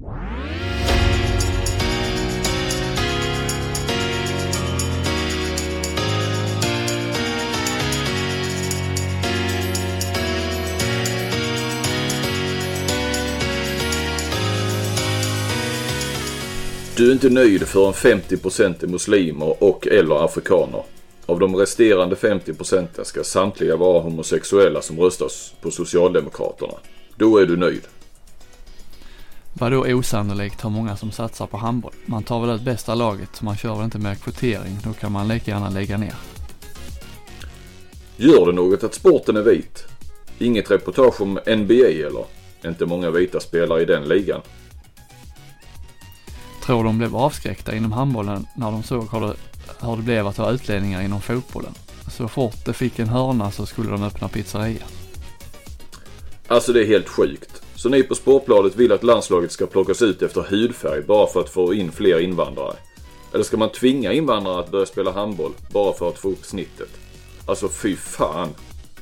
[0.00, 0.06] Du
[17.08, 20.82] är inte nöjd förrän 50% är muslimer och eller afrikaner.
[21.26, 26.74] Av de resterande 50% ska samtliga vara homosexuella som röstas på Socialdemokraterna.
[27.16, 27.82] Då är du nöjd.
[29.60, 31.92] Vadå osannolikt har många som satsar på handboll?
[32.06, 34.78] Man tar väl ut bästa laget, man kör väl inte med kvotering.
[34.84, 36.14] Då kan man lika gärna lägga ner.
[38.16, 39.84] Gör det något att sporten är vit?
[40.38, 42.24] Inget reportage om NBA eller?
[42.64, 44.40] Inte många vita spelare i den ligan.
[46.64, 49.34] Tror de blev avskräckta inom handbollen när de såg hur det,
[49.80, 51.74] hur det blev att ha utlänningar inom fotbollen.
[52.10, 54.84] Så fort det fick en hörna så skulle de öppna pizzeria.
[56.46, 57.62] Alltså det är helt sjukt.
[57.80, 61.50] Så ni på Sportbladet vill att landslaget ska plockas ut efter hudfärg bara för att
[61.50, 62.76] få in fler invandrare?
[63.34, 66.88] Eller ska man tvinga invandrare att börja spela handboll bara för att få upp snittet?
[67.46, 68.48] Alltså fy fan.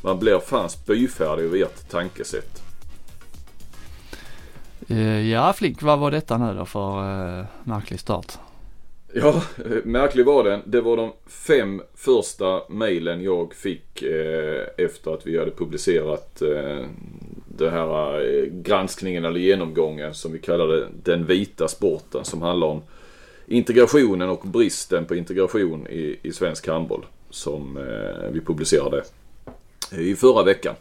[0.03, 2.63] Man blir fan spyfärdig över ert tankesätt.
[4.89, 6.99] Eh, ja Flink, vad var detta nu då för
[7.39, 8.39] uh, märklig start?
[9.13, 9.43] Ja,
[9.85, 10.63] märklig var den.
[10.65, 16.87] Det var de fem första mejlen jag fick eh, efter att vi hade publicerat eh,
[17.59, 22.83] den här eh, granskningen eller genomgången som vi kallade den vita sporten som handlar om
[23.47, 29.03] integrationen och bristen på integration i, i svensk handboll som eh, vi publicerade
[29.99, 30.75] i förra veckan.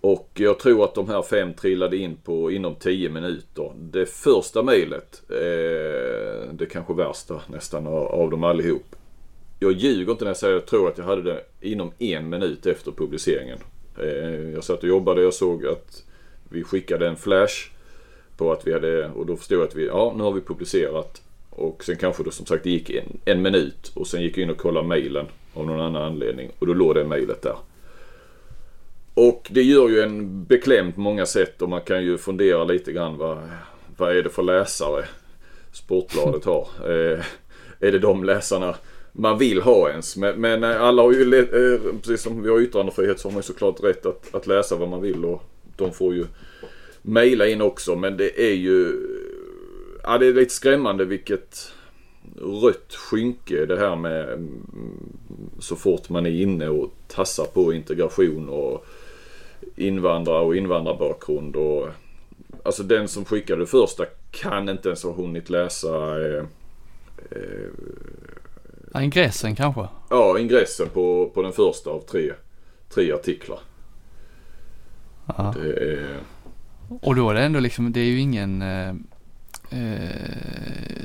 [0.00, 3.72] Och jag tror att de här fem trillade in på inom 10 minuter.
[3.76, 8.96] Det första mejlet, eh, det kanske värsta nästan av dem allihop.
[9.58, 12.28] Jag ljuger inte när jag säger att jag tror att jag hade det inom en
[12.28, 13.58] minut efter publiceringen.
[13.98, 16.04] Eh, jag satt och jobbade och såg att
[16.48, 17.70] vi skickade en flash
[18.36, 21.22] på att vi hade, och då förstod jag att vi, ja nu har vi publicerat.
[21.50, 24.42] Och sen kanske då som sagt det gick en, en minut och sen gick jag
[24.42, 27.56] in och kollade mejlen av någon annan anledning och då låg det mejlet där.
[29.14, 32.92] Och det gör ju en beklämd på många sätt och man kan ju fundera lite
[32.92, 33.38] grann vad,
[33.96, 35.04] vad är det för läsare
[35.72, 36.68] Sportbladet har.
[36.84, 37.24] Eh,
[37.80, 38.74] är det de läsarna
[39.12, 40.16] man vill ha ens?
[40.16, 43.38] Men, men eh, alla har ju, eh, precis som vi har yttrandefrihet så har man
[43.38, 45.42] ju såklart rätt att, att läsa vad man vill och
[45.76, 46.26] de får ju
[47.02, 47.96] mejla in också.
[47.96, 49.06] Men det är ju,
[50.02, 51.72] ja det är lite skrämmande vilket
[52.62, 54.64] rött skynke det här med mm,
[55.58, 58.86] så fort man är inne och tassar på integration och
[59.76, 61.56] invandrare och invandrarbakgrund.
[61.56, 61.88] Och,
[62.62, 66.44] alltså den som skickade det första kan inte ens ha hunnit läsa eh,
[67.30, 67.70] eh,
[68.94, 69.88] ingressen kanske?
[70.10, 72.32] Ja, ingressen på, på den första av tre,
[72.94, 73.58] tre artiklar.
[75.26, 75.54] Ja.
[75.54, 76.16] Är...
[77.02, 78.88] Och då är det ändå liksom, det är ju ingen eh,
[79.70, 80.10] eh,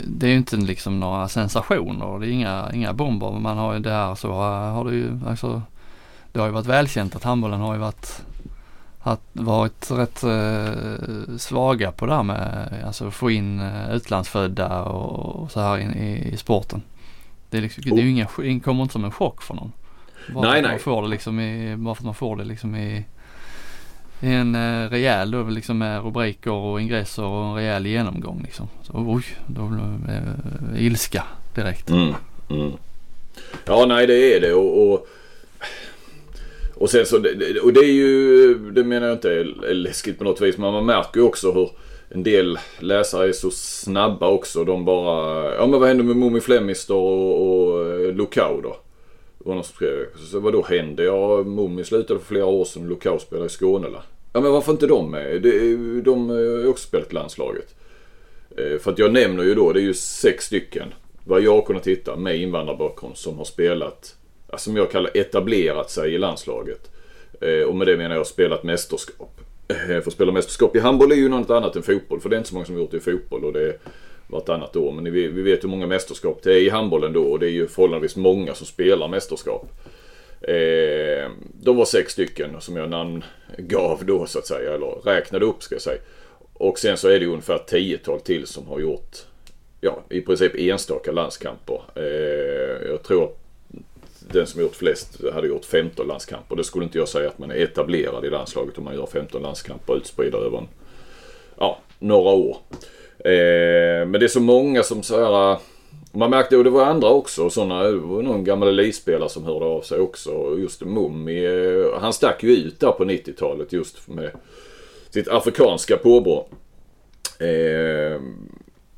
[0.08, 2.20] det är ju inte liksom några sensationer.
[2.20, 3.32] Det är inga, inga bomber.
[3.32, 5.62] Man har ju det här så har det ju alltså
[6.32, 8.26] Det har ju varit välkänt att handbollen har ju varit
[9.00, 15.36] har varit rätt eh, svaga på det här med alltså få in eh, utlandsfödda och,
[15.36, 16.82] och så här in, i, i sporten.
[17.56, 19.72] Det, är liksom, det är ju inga, det kommer inte som en chock för någon.
[20.34, 20.72] Bara nej, nej.
[20.72, 23.06] Man får det liksom i, bara för att man får det liksom i,
[24.22, 28.68] i en eh, rejäl då liksom med rubriker och ingresser och en rejäl genomgång liksom.
[28.84, 31.24] Så oj, då blir det eh, ilska
[31.56, 31.90] direkt.
[31.90, 32.14] Mm,
[32.50, 32.72] mm.
[33.66, 35.08] Ja nej det är det och, och
[36.78, 37.16] och sen så,
[37.64, 40.86] och det är ju, det menar jag inte är läskigt på något vis, men man
[40.86, 41.70] märker ju också hur
[42.10, 44.64] en del läsare är så snabba också.
[44.64, 48.78] De bara, ja men vad hände med Mummi Flemister och, och eh, Lukau då?
[49.38, 51.04] Det var någon som skrev, så vad då hände?
[51.04, 54.04] Ja, Mummi slutade för flera år sedan, Lukau spelade i Skåne la.
[54.34, 55.42] Ja men varför inte de med?
[56.04, 57.76] De har ju också spelat landslaget.
[58.58, 60.94] Eh, för att jag nämner ju då, det är ju sex stycken,
[61.24, 64.16] vad jag har kunnat hitta med invandrarbakgrund som har spelat
[64.58, 66.92] som jag kallar etablerat sig i landslaget.
[67.42, 69.42] Eh, och med det menar jag spelat mästerskap.
[69.68, 72.20] Eh, för att spela mästerskap i handboll är ju något annat än fotboll.
[72.20, 73.78] För det är inte så många som har gjort det i fotboll och det är
[74.28, 74.92] vartannat år.
[74.92, 77.52] Men vi, vi vet hur många mästerskap det är i handbollen då och det är
[77.52, 79.72] ju förhållandevis många som spelar mästerskap.
[80.42, 81.32] Eh,
[81.62, 85.76] de var sex stycken som jag namngav då så att säga, eller räknade upp ska
[85.76, 86.02] jag säga.
[86.54, 89.18] Och sen så är det ungefär tiotal till som har gjort,
[89.82, 91.82] ja i princip enstaka landskamper.
[91.96, 93.32] Eh, jag tror
[94.36, 96.56] den som gjort flest hade gjort 15 landskamper.
[96.56, 99.42] Det skulle inte jag säga att man är etablerad i landslaget om man gör 15
[99.42, 100.68] landskamper utspridda över en,
[101.58, 102.58] ja, några år.
[103.20, 105.60] Eh, men det är så många som så här, eh,
[106.12, 109.66] man märkte, och det var andra också, sådana, det var någon gammal elitspelare som hörde
[109.66, 110.56] av sig också.
[110.60, 114.32] Just Mummi, eh, han stack ju ut där på 90-talet just med
[115.10, 116.48] sitt afrikanska påbrå.
[117.40, 118.22] Eh,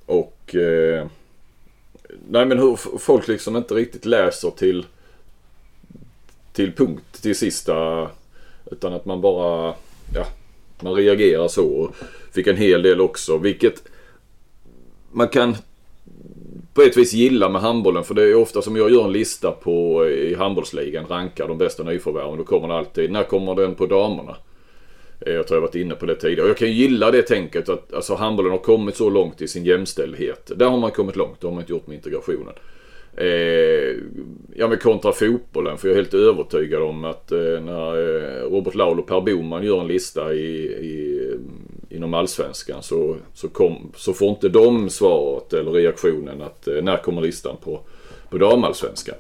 [0.06, 1.07] och eh,
[2.30, 4.86] nej men hur folk liksom inte riktigt läser till
[6.57, 8.07] till punkt till sista
[8.71, 9.74] utan att man bara
[10.13, 10.27] ja,
[10.81, 11.92] man reagerar så.
[12.33, 13.83] Fick en hel del också vilket
[15.12, 15.56] man kan
[16.74, 18.04] på ett vis gilla med handbollen.
[18.04, 21.83] För det är ofta som jag gör en lista på i handbollsligan, rankar de bästa
[21.83, 22.38] nyförvärven.
[22.38, 24.36] Då kommer det alltid, när kommer den på damerna?
[25.19, 26.44] Eh, jag tror jag varit inne på det tidigare.
[26.44, 29.65] Och jag kan gilla det tänket att alltså, handbollen har kommit så långt i sin
[29.65, 30.51] jämställdhet.
[30.56, 32.54] Där har man kommit långt, det har man inte gjort med integrationen.
[33.18, 33.96] Eh,
[34.56, 38.75] ja men kontra fotbollen, för jag är helt övertygad om att eh, när eh, Robert
[38.75, 41.31] Laul och Per Boman gör en lista i, i,
[41.90, 46.98] inom allsvenskan så, så, kom, så får inte de svaret eller reaktionen att eh, när
[46.98, 47.80] kommer listan på,
[48.30, 49.16] på damallsvenskan.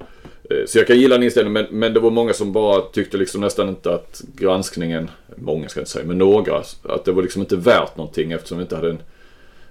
[0.49, 3.17] Eh, så jag kan gilla den inställningen men, men det var många som bara tyckte
[3.17, 7.21] liksom nästan inte att granskningen, många ska jag inte säga, men några, att det var
[7.21, 8.97] liksom inte värt någonting eftersom vi inte hade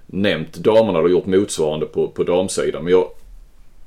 [0.05, 2.83] nämnt damerna och gjort motsvarande på, på damsidan.
[2.83, 3.07] Men jag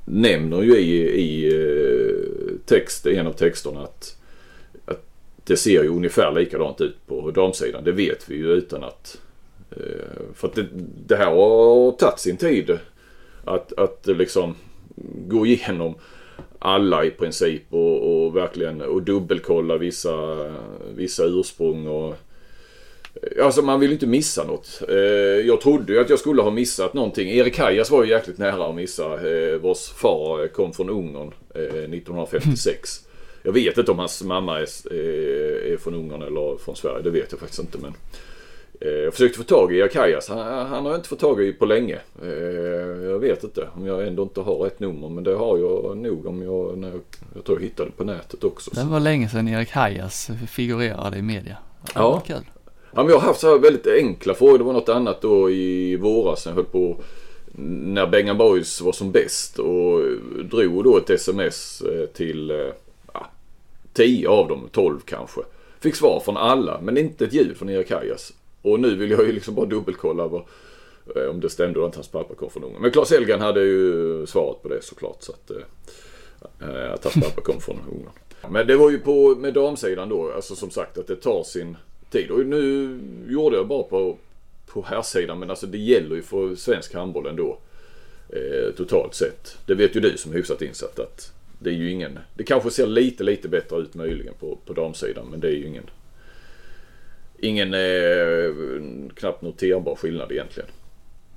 [0.05, 4.17] nämner ju i, i eh, text, en av texterna att,
[4.85, 5.05] att
[5.43, 7.83] det ser ju ungefär likadant ut på damsidan.
[7.83, 9.21] Det vet vi ju utan att...
[9.71, 10.67] Eh, för att det,
[11.07, 12.79] det här har tagit sin tid.
[13.45, 14.55] Att, att liksom
[15.27, 15.95] gå igenom
[16.59, 20.45] alla i princip och, och verkligen och dubbelkolla vissa,
[20.95, 22.15] vissa ursprung och
[23.41, 24.81] Alltså man vill inte missa något.
[24.89, 24.95] Eh,
[25.47, 27.29] jag trodde ju att jag skulle ha missat någonting.
[27.29, 29.29] Erik Hajas var ju jäkligt nära att missa.
[29.29, 32.99] Eh, vars far kom från Ungern 1956.
[33.03, 33.11] Eh,
[33.43, 34.93] jag vet inte om hans mamma är,
[35.73, 37.01] är från Ungern eller från Sverige.
[37.03, 37.77] Det vet jag faktiskt inte.
[37.77, 37.93] Men
[39.03, 40.29] jag försökte få tag i Erik Hajas.
[40.29, 41.99] Han, han, har jag inte fått tag i på länge.
[43.03, 45.09] Jag vet inte om jag ändå inte har ett nummer.
[45.09, 47.01] Men det har jag nog om jag, när jag,
[47.35, 48.71] jag tror jag hittade på nätet också.
[48.73, 51.57] Det var länge sedan Erik Hajas figurerade i media.
[51.95, 52.23] Ja.
[52.27, 52.45] Kul.
[52.95, 54.57] Ja, men jag har haft så här väldigt enkla frågor.
[54.57, 56.97] Det var något annat då i våras när jag höll på
[57.55, 60.01] när Bengan Boys var som bäst och
[60.43, 62.57] drog då ett sms eh, till eh,
[63.13, 63.27] ja,
[63.93, 65.41] 10 av dem, 12 kanske.
[65.79, 68.33] Fick svar från alla men inte ett ljud från Erik Kajas.
[68.61, 70.41] Och nu vill jag ju liksom bara dubbelkolla vad,
[71.15, 72.81] eh, om det stämde att hans pappa kom från Ungern.
[72.81, 75.17] Men Claes Elgan hade ju svaret på det såklart.
[75.19, 75.51] Så att,
[76.93, 78.11] att hans pappa kom från Ungern.
[78.49, 81.77] Men det var ju på med damsidan då, alltså som sagt att det tar sin
[82.11, 82.31] tid.
[82.31, 82.99] Och nu
[83.29, 84.17] gjorde jag bara på,
[84.65, 87.57] på här sidan men alltså det gäller ju för svensk handboll ändå.
[88.29, 89.57] Eh, totalt sett.
[89.65, 92.19] Det vet ju du som är hyfsat insatt att det är ju ingen...
[92.33, 95.67] Det kanske ser lite, lite bättre ut möjligen på, på damsidan men det är ju
[95.67, 95.89] ingen...
[97.39, 100.69] Ingen eh, knappt noterbar skillnad egentligen.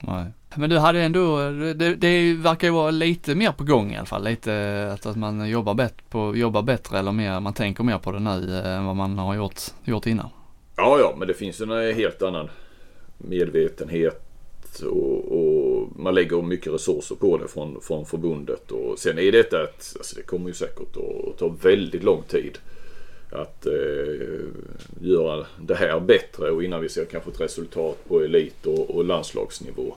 [0.00, 0.26] Nej.
[0.54, 4.06] Men du hade ändå, det, det verkar ju vara lite mer på gång i alla
[4.06, 4.24] fall.
[4.24, 8.12] Lite att, att man jobbar, bett på, jobbar bättre eller mer, man tänker mer på
[8.12, 10.30] det nu eh, än vad man har gjort, gjort innan.
[10.76, 12.48] Ja, ja, men det finns en helt annan
[13.18, 14.20] medvetenhet
[14.82, 18.70] och, och, man lägger mycket resurser på det från, från förbundet.
[18.70, 22.58] Och sen är detta att alltså det kommer ju säkert att ta väldigt lång tid
[23.30, 24.46] att eh,
[25.00, 29.04] göra det här bättre och innan vi ser kanske ett resultat på elit och, och
[29.04, 29.94] landslagsnivå.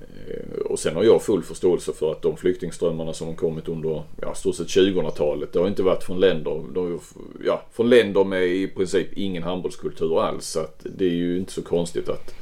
[0.00, 4.02] Eh, och sen har jag full förståelse för att de flyktingströmmarna som har kommit under
[4.20, 5.52] ja, stort sett 2000-talet.
[5.52, 7.00] Det har inte varit från länder, de,
[7.44, 10.46] ja, från länder med i princip ingen handbollskultur alls.
[10.46, 12.34] Så att det är ju inte så konstigt att,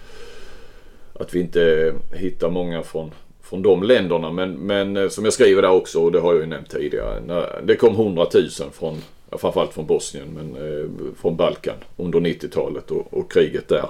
[1.12, 3.11] att vi inte hittar många från,
[3.43, 4.32] från de länderna.
[4.32, 7.20] Men, men eh, som jag skriver där också, och det har jag ju nämnt tidigare.
[7.27, 8.98] När det kom 100 000 från,
[9.31, 10.86] ja, framförallt från Bosnien, men eh,
[11.20, 13.86] från Balkan under 90-talet och, och kriget där.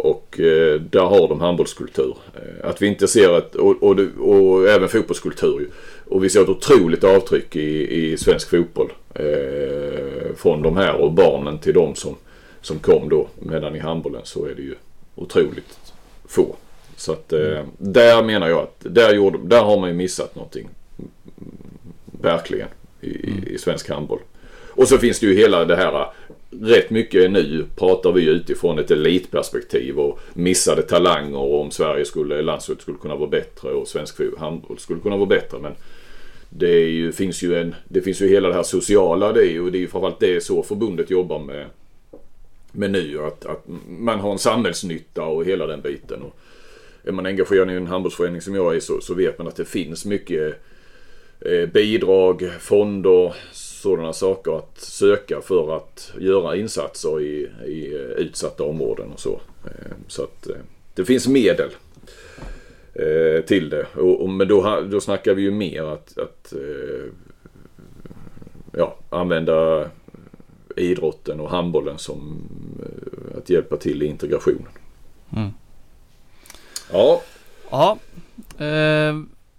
[0.00, 2.16] Och eh, där har de handbollskultur.
[2.34, 5.66] Eh, att vi inte ser att, och, och, och, även fotbollskultur ju.
[6.08, 8.92] Och vi ser ett otroligt avtryck i, i svensk fotboll.
[9.14, 12.16] Eh, från de här och barnen till de som,
[12.60, 13.28] som kom då.
[13.38, 14.74] Medan i handbollen så är det ju
[15.14, 15.78] otroligt
[16.28, 16.56] få.
[16.96, 20.68] Så att eh, där menar jag att där, gjorde, där har man ju missat någonting.
[22.04, 22.68] Verkligen
[23.00, 24.20] i, i, i svensk handboll.
[24.70, 26.06] Och så finns det ju hela det här
[26.50, 32.42] rätt mycket nu pratar vi utifrån ett elitperspektiv och missade talanger och om Sverige skulle,
[32.42, 35.58] landslaget skulle kunna vara bättre och svensk handboll skulle kunna vara bättre.
[35.58, 35.72] Men
[36.48, 39.70] det ju, finns ju en, det finns ju hela det här sociala det är ju,
[39.70, 41.66] det är ju framförallt det så förbundet jobbar med,
[42.72, 43.20] med nu.
[43.22, 46.22] Att, att man har en samhällsnytta och hela den biten.
[46.22, 46.36] Och
[47.04, 49.64] är man engagerad i en handbollsförening som jag är så, så vet man att det
[49.64, 50.62] finns mycket
[51.40, 53.34] eh, bidrag, fonder,
[53.80, 59.40] sådana saker att söka för att göra insatser i, i eh, utsatta områden och så.
[59.64, 60.56] Eh, så att eh,
[60.94, 61.70] det finns medel
[63.46, 63.86] till det.
[63.96, 66.52] Och, men då, då snackar vi ju mer att, att
[68.72, 69.88] ja, använda
[70.76, 72.48] idrotten och handbollen som
[73.38, 74.68] att hjälpa till i integrationen.
[75.36, 75.50] Mm.
[76.92, 77.22] Ja.
[77.70, 77.98] Ja.
[78.64, 79.14] Eh,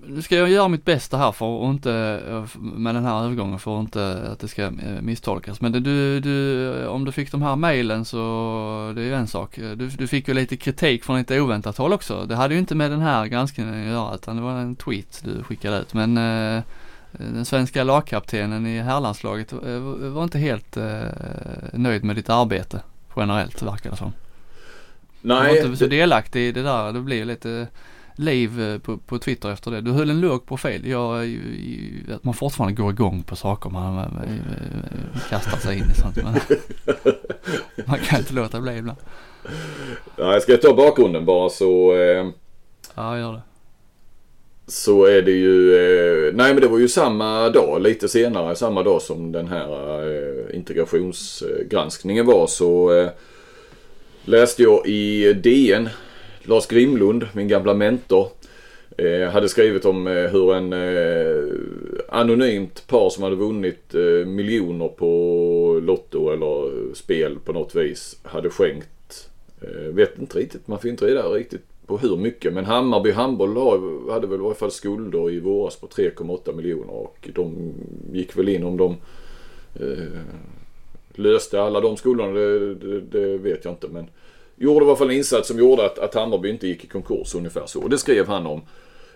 [0.07, 3.77] nu ska jag göra mitt bästa här för att inte, med den här övergången för
[3.77, 5.61] att inte att det ska eh, misstolkas.
[5.61, 9.55] Men du, du, om du fick de här mejlen så det är ju en sak.
[9.55, 12.25] Du, du fick ju lite kritik från lite oväntat håll också.
[12.25, 15.21] Det hade ju inte med den här granskningen att göra utan det var en tweet
[15.23, 15.93] du skickade ut.
[15.93, 16.63] Men eh,
[17.11, 19.79] den svenska lagkaptenen i herrlandslaget eh,
[20.11, 21.01] var inte helt eh,
[21.73, 22.81] nöjd med ditt arbete
[23.15, 24.13] generellt verkar det som.
[25.21, 25.53] Nej.
[25.53, 26.93] Du var inte så delaktig i det där.
[26.93, 27.67] Det blir lite
[28.21, 29.81] liv eh, på, på Twitter efter det.
[29.81, 30.87] Du höll en låg profil.
[30.87, 31.39] Jag,
[32.15, 36.15] att man fortfarande går igång på saker man, man, man kastar sig in i sånt.
[36.15, 36.33] Men
[37.87, 38.97] man kan inte låta bli ibland.
[40.17, 41.95] Nej, ska jag ta bakgrunden bara så.
[41.95, 42.27] Eh,
[42.95, 43.41] ja, gör det.
[44.67, 48.83] Så är det ju, eh, nej men det var ju samma dag, lite senare, samma
[48.83, 49.67] dag som den här
[50.07, 53.09] eh, integrationsgranskningen var så eh,
[54.25, 55.89] läste jag i DN
[56.43, 58.27] Lars Grimlund, min gamla mentor,
[58.97, 61.53] eh, hade skrivit om eh, hur en eh,
[62.09, 63.93] anonymt par som hade vunnit
[64.25, 69.29] miljoner på Lotto eller spel på något vis hade skänkt,
[69.89, 72.53] vet inte riktigt, man får inte reda riktigt på hur mycket.
[72.53, 73.57] Men Hammarby handboll
[74.11, 77.73] hade väl i varje fall skulder i våras på 3,8 miljoner och de
[78.13, 78.97] gick väl in om de
[79.75, 80.21] eh,
[81.15, 83.87] löste alla de skulderna, det, det, det, vet jag inte.
[83.87, 84.07] Men
[84.61, 87.35] gjorde i alla fall en insats som gjorde att, att Hammarby inte gick i konkurs
[87.35, 87.81] ungefär så.
[87.81, 88.61] Och det skrev han om.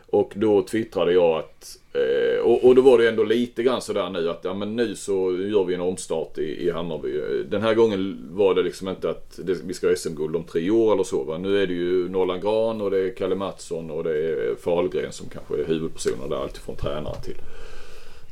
[0.08, 4.10] Och då twittrade jag att, eh, och, och, då var det ändå lite grann sådär
[4.10, 7.22] nu att ja men nu så gör vi en omstart i, i Hammarby.
[7.50, 10.70] Den här gången var det liksom inte att det, vi ska ha SM-guld om tre
[10.70, 11.38] år eller så va.
[11.38, 15.12] Nu är det ju Norrland Gran och det är Kalle Mattsson och det är Fahlgren
[15.12, 17.38] som kanske är huvudpersoner där alltifrån tränare till,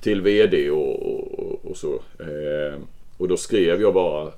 [0.01, 1.93] till VD och, och, och så.
[2.19, 2.79] Eh,
[3.17, 4.31] och då skrev jag bara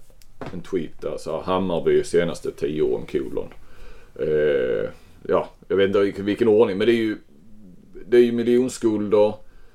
[0.53, 3.53] en tweet där så Hammarby senaste tio åren kolon.
[4.19, 4.89] Eh,
[5.27, 7.17] ja, jag vet inte vilken ordning men det är ju
[8.07, 9.33] det är ju miljonskulder.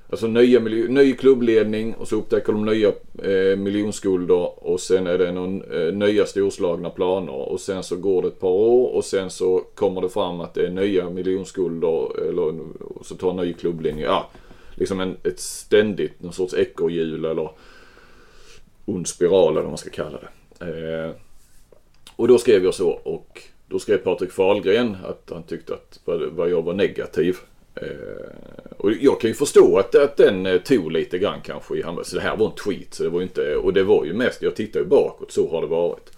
[0.09, 2.87] Alltså nya, ny klubbledning och så upptäcker de nya
[3.23, 8.21] eh, miljonskulder och sen är det någon, eh, nya storslagna planer och sen så går
[8.21, 12.27] det ett par år och sen så kommer det fram att det är nya miljonskulder
[12.29, 12.59] eller
[12.97, 14.03] och så tar en ny klubbledning.
[14.03, 14.29] Ja,
[14.75, 17.49] liksom en, ett ständigt någon sorts ekorrhjul eller
[18.85, 20.27] ond spiral eller vad man ska kalla det.
[20.61, 21.11] Eh,
[22.15, 26.49] och då skrev jag så och då skrev Patrik Fahlgren att han tyckte att vad
[26.49, 27.37] jag var negativ.
[27.75, 27.87] Eh,
[28.77, 32.15] och jag kan ju förstå att, att den eh, tog lite grann kanske i Så
[32.15, 32.93] det här var en tweet.
[32.93, 35.61] Så det var inte, och det var ju mest, jag tittar ju bakåt, så har
[35.61, 36.11] det varit.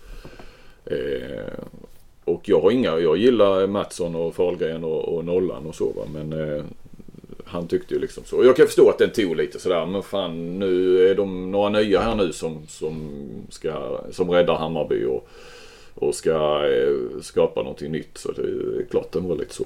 [2.26, 6.02] Och jag har inga, jag gillar Mattsson och Fahlgren och, och Nollan och så va.
[6.14, 6.34] Men
[7.46, 8.46] han tyckte ju liksom så.
[8.46, 9.86] Jag kan förstå att den tog lite sådär.
[9.86, 13.12] Men fan nu är de några nya här nu som, som,
[13.50, 15.28] ska, som räddar Hammarby och,
[15.96, 18.18] och ska eh, skapa någonting nytt.
[18.18, 19.66] Så det är klart den var lite så.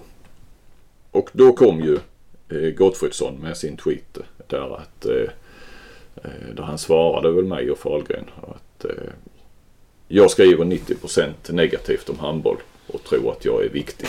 [1.11, 1.97] Och då kom ju
[2.49, 4.17] eh, Gottfridsson med sin tweet
[4.47, 5.29] där att eh,
[6.15, 9.11] eh där han svarade väl mig och Fahlgren att eh,
[10.07, 12.57] jag skriver 90% negativt om handboll
[12.87, 14.07] och tror att jag är viktig.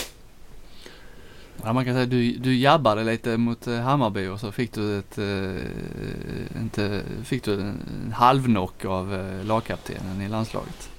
[1.64, 4.98] Ja, man kan säga du, du jabbade lite mot eh, Hammarby och så fick du
[4.98, 10.90] ett, eh, inte, fick du en halvnock av eh, lagkaptenen i landslaget.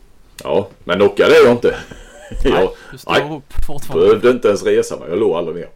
[0.44, 1.68] Ja, men knockade jag inte.
[2.44, 4.06] Nej, jag, du står nej, upp fortfarande.
[4.06, 5.10] behövde inte ens resa mig.
[5.10, 5.70] Jag låg aldrig ner.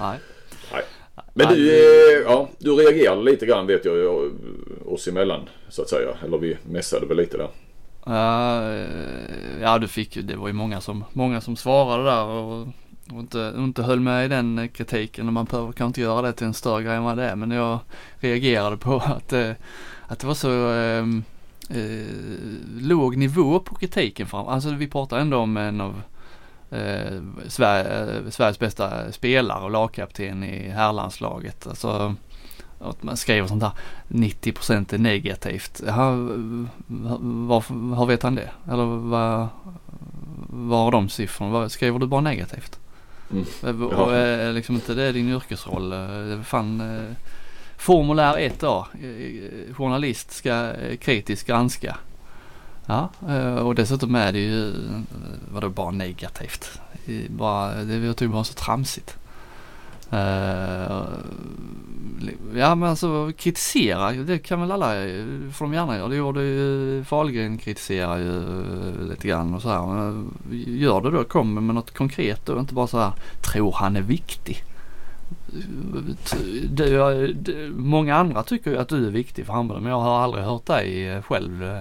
[0.00, 0.18] Nej.
[0.72, 0.82] nej.
[1.34, 1.56] Men nej.
[1.56, 4.32] du, eh, ja, du reagerade lite grann vet jag, jag
[4.86, 6.10] oss emellan så att säga.
[6.24, 7.50] Eller vi mässade väl lite där.
[8.06, 12.66] Uh, ja, du fick ju, det var ju många som, många som svarade där och
[13.12, 16.22] och inte, inte höll med i den eh, kritiken och man behöver kanske inte göra
[16.22, 17.36] det till en större grej än vad det är.
[17.36, 17.78] Men jag
[18.16, 19.50] reagerade på att, eh,
[20.06, 21.04] att det var så eh,
[21.78, 22.06] eh,
[22.80, 24.26] låg nivå på kritiken.
[24.26, 24.48] Fram.
[24.48, 26.02] Alltså vi pratar ändå om en av
[26.70, 31.66] eh, Sverige, eh, Sveriges bästa spelare och lagkapten i herrlandslaget.
[31.66, 32.14] Alltså
[32.80, 33.72] att man skriver sånt där
[34.08, 35.82] 90% är negativt.
[35.86, 36.10] Jaha,
[37.48, 38.50] varför, var vet han det?
[38.70, 39.48] Eller vad,
[40.48, 41.68] var har de siffrorna?
[41.68, 42.78] Skriver du bara negativt?
[43.30, 43.82] Mm.
[43.82, 45.92] Och är liksom inte det din yrkesroll?
[45.92, 47.14] Eh, fan, eh,
[47.76, 51.96] formulär 1A, eh, journalist ska kritiskt granska.
[52.86, 53.08] Ja,
[53.62, 54.72] och dessutom är det ju,
[55.52, 56.80] vadå bara negativt?
[57.28, 59.17] Bara, det jag tycker bara så tramsigt.
[60.10, 61.02] Eh,
[62.54, 66.08] ja men alltså kritisera, det kan väl alla, eh, får de gärna göra.
[66.08, 69.86] Det gjorde ju Fahlgren kritiserar ju eh, lite grann och så här.
[69.86, 70.34] Men
[70.66, 73.12] gör det då, kom med något konkret och inte bara så här,
[73.52, 74.64] tror han är viktig.
[76.70, 80.20] Du, du, många andra tycker ju att du är viktig för handbollen men jag har
[80.20, 81.80] aldrig hört dig själv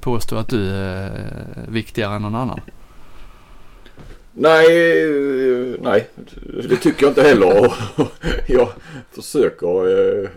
[0.00, 1.30] påstå att du är
[1.68, 2.60] viktigare än någon annan.
[4.38, 4.66] Nej,
[5.80, 6.08] nej,
[6.68, 7.72] det tycker jag inte heller.
[8.46, 8.68] jag
[9.12, 10.28] försöker, eh,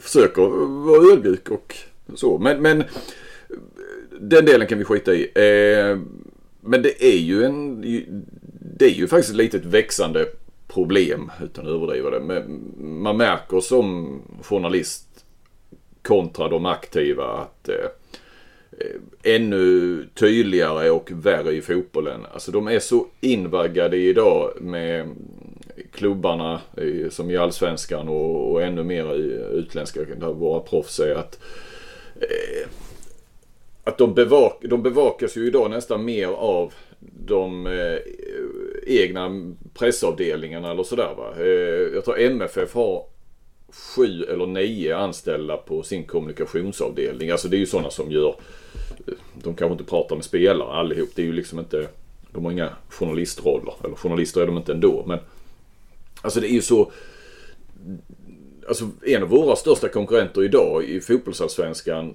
[0.00, 0.42] försöker
[0.86, 1.76] vara ödmjuk och
[2.14, 2.38] så.
[2.38, 2.84] Men, men
[4.20, 5.22] den delen kan vi skita i.
[5.22, 5.98] Eh,
[6.60, 7.80] men det är ju en,
[8.76, 10.26] det är ju faktiskt ett litet växande
[10.68, 12.20] problem utan att överdriva det.
[12.20, 15.24] Men man märker som journalist
[16.02, 17.88] kontra de aktiva att eh,
[18.78, 22.26] Eh, ännu tydligare och värre i fotbollen.
[22.32, 25.08] Alltså de är så invaggade idag med
[25.92, 31.14] klubbarna eh, som i allsvenskan och, och ännu mer i utländska där våra proffs är
[31.14, 31.38] att
[32.20, 32.68] eh,
[33.84, 36.74] att de, bevak, de bevakas ju idag nästan mer av
[37.26, 37.98] de eh,
[38.86, 41.34] egna pressavdelningarna eller sådär va.
[41.38, 43.04] Eh, jag tror MFF har
[43.68, 47.30] sju eller nio anställda på sin kommunikationsavdelning.
[47.30, 48.36] Alltså det är ju sådana som gör
[49.06, 51.10] eh, de kanske inte pratar med spelare allihop.
[51.14, 51.88] Det är ju liksom inte,
[52.30, 53.74] de har inga journalistroller.
[53.84, 55.04] Eller journalister är de inte ändå.
[55.06, 55.18] Men
[56.22, 56.92] alltså det är ju så.
[58.68, 62.14] Alltså en av våra största konkurrenter idag i fotbollsallsvenskan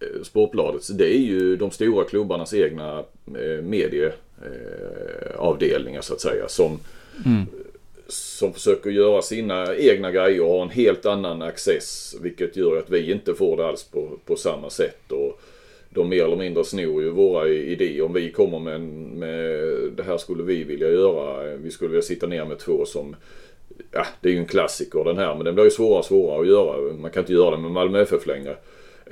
[0.00, 6.48] eh, Sportbladet, det är ju de stora klubbarnas egna eh, medieavdelningar så att säga.
[6.48, 6.78] Som,
[7.24, 7.46] mm
[8.12, 12.16] som försöker göra sina egna grejer och har en helt annan access.
[12.20, 15.12] Vilket gör att vi inte får det alls på, på samma sätt.
[15.12, 15.40] Och,
[15.94, 18.02] de mer eller mindre snor ju våra idéer.
[18.02, 19.58] Om vi kommer med, med
[19.96, 21.56] det här skulle vi vilja göra.
[21.56, 23.16] Vi skulle vilja sitta ner med två som
[23.90, 26.40] Ja, det är ju en klassiker den här men den blir ju svårare och svårare
[26.40, 26.92] att göra.
[26.92, 28.56] Man kan inte göra det med Malmö FF längre.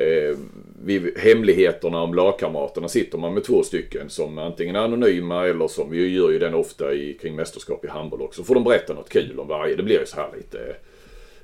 [0.01, 0.37] Eh,
[0.85, 5.91] vid hemligheterna om lagkamraterna sitter man med två stycken som antingen är anonyma eller som
[5.91, 8.45] vi gör ju den ofta i, kring mästerskap i handboll också.
[8.45, 9.77] Får de berätta något kul om varje.
[9.77, 10.75] Det blir ju så här lite eh,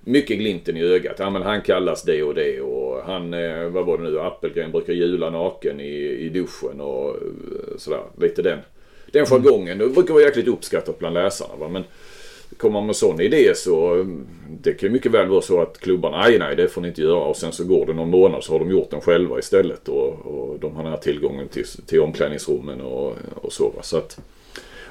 [0.01, 1.17] mycket glimten i ögat.
[1.19, 4.73] Ja men han kallas det och det och han, eh, vad var det nu, Appelgren
[4.73, 8.03] brukar jula naken i, i duschen och eh, sådär.
[8.21, 8.59] Lite den,
[9.13, 9.79] den jargongen.
[9.79, 11.69] Det brukar vara jäkligt uppskattat bland läsarna va.
[11.69, 11.85] Men
[12.57, 14.27] kommer man med sån idé så mm,
[14.63, 17.03] det kan ju mycket väl vara så att klubbarna, nej nej det får ni inte
[17.03, 19.89] göra och sen så går det någon månad så har de gjort den själva istället
[19.89, 23.83] och, och de har den här tillgången till, till omklädningsrummen och, och så va.
[23.83, 24.19] Så att,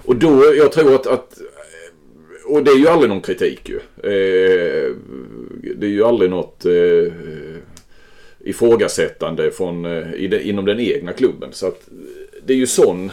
[0.06, 1.46] och då, jag tror att, att eh,
[2.46, 3.76] och det är ju aldrig någon kritik ju.
[3.98, 4.96] Eh,
[5.76, 7.14] det är ju aldrig något eh,
[8.40, 11.50] ifrågasättande från, eh, i de, inom den egna klubben.
[11.52, 11.90] Så att
[12.46, 13.12] det är ju sån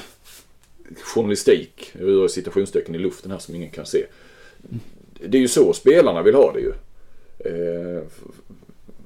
[1.03, 4.05] journalistik, jag gör citationstecken i luften här som ingen kan se.
[5.27, 6.72] Det är ju så spelarna vill ha det ju.
[7.38, 8.03] Eh,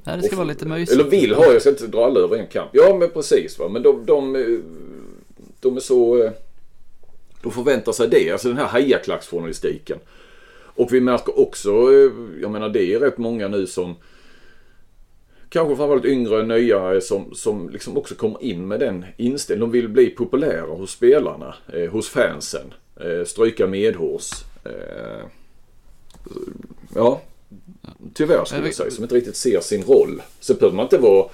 [0.09, 0.93] Ja, det ska och, vara lite mysigt.
[0.93, 2.71] Eller vill ha, jag ska inte dra alla över en kamp.
[2.73, 3.69] Ja men precis va.
[3.69, 4.33] Men de, de,
[5.61, 6.23] de är så...
[6.25, 6.31] Eh,
[7.43, 8.31] de förväntar sig det.
[8.31, 9.99] Alltså den här hejaklacksjournalistiken.
[10.77, 12.11] Och vi märker också, eh,
[12.43, 13.95] jag menar det är rätt många nu som
[15.49, 19.73] kanske framförallt yngre, nya som, som liksom också kommer in med den inställningen.
[19.73, 22.75] De vill bli populära hos spelarna, eh, hos fansen.
[23.01, 24.31] Eh, stryka medhårs.
[24.65, 25.27] Eh,
[26.95, 27.21] ja,
[28.15, 28.91] tyvärr skulle jag säga.
[28.91, 30.23] Som inte riktigt ser sin roll.
[30.41, 31.27] Så behöver man inte vara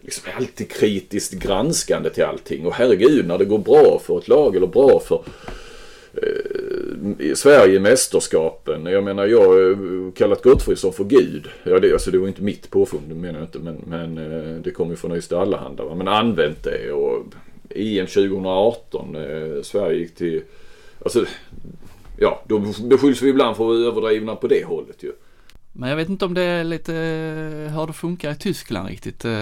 [0.00, 2.66] liksom alltid kritiskt granskande till allting.
[2.66, 5.24] Och herregud, när det går bra för ett lag eller bra för
[6.14, 8.86] eh, Sverige i mästerskapen.
[8.86, 11.48] Jag menar jag har kallat Gottfridsson för Gud.
[11.64, 13.58] Ja, det, alltså, det var inte mitt påfund, det menar jag inte.
[13.58, 15.84] Men, men eh, det kommer ju från Ystad Allehanda.
[15.84, 15.94] Va?
[15.94, 17.24] Men använt det och
[17.70, 19.16] EM 2018.
[19.16, 20.42] Eh, Sverige gick till...
[20.98, 21.24] Alltså,
[22.16, 25.12] ja, då beskylls vi ibland för att vara överdrivna på det hållet ju.
[25.76, 29.24] Men jag vet inte om det är lite eh, hur det funkar i Tyskland riktigt.
[29.24, 29.32] Eh,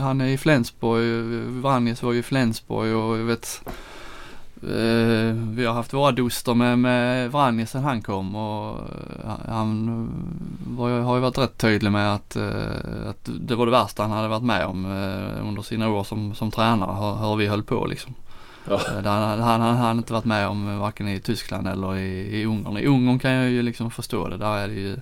[0.00, 3.62] han är i Flensburg, Vranjes var ju i Flensburg och jag vet
[4.62, 8.78] eh, vi har haft våra duster med, med Vranjes sen han kom och
[9.48, 10.08] han
[10.76, 12.36] var, har ju varit rätt tydlig med att,
[13.06, 14.84] att det var det värsta han hade varit med om
[15.48, 18.14] under sina år som, som tränare, hur, hur vi höll på liksom.
[18.68, 18.74] Ja.
[18.74, 22.44] Eh, han, han, han har inte varit med om varken i Tyskland eller i, i
[22.44, 22.76] Ungern.
[22.76, 24.36] I Ungern kan jag ju liksom förstå det.
[24.36, 24.96] Där är det ju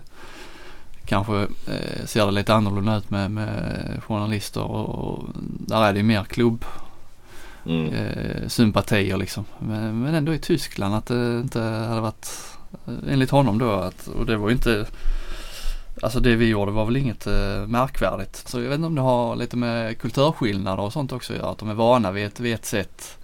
[1.05, 5.25] kanske eh, ser det lite annorlunda ut med, med journalister och, och
[5.67, 6.65] där är det ju mer klubb
[7.67, 7.95] mm.
[7.95, 9.45] eh, sympatier liksom.
[9.59, 12.29] Men, men ändå i Tyskland att det inte hade varit
[12.87, 14.87] eh, enligt honom då att, och det var ju inte
[16.03, 18.49] Alltså det vi gjorde var väl inget eh, märkvärdigt.
[18.49, 21.51] Så jag vet inte om det har lite med kulturskillnader och sånt också att göra.
[21.51, 23.19] Att de är vana vid ett, vid ett sätt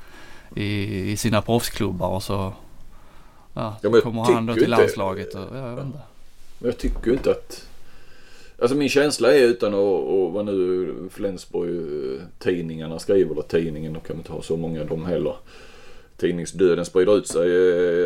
[0.57, 2.53] i, i sina proffsklubbar och så
[3.55, 5.35] ja, ja kommer han då till landslaget.
[5.35, 5.77] Och, ja, jag.
[5.77, 5.93] Men
[6.59, 7.69] jag tycker inte att...
[8.59, 14.17] Alltså min känsla är utan att, och vad nu Flensburg-tidningarna skriver, eller tidningen, de kan
[14.17, 15.37] inte ha så många de heller.
[16.17, 17.49] Tidningsdöden sprider ut sig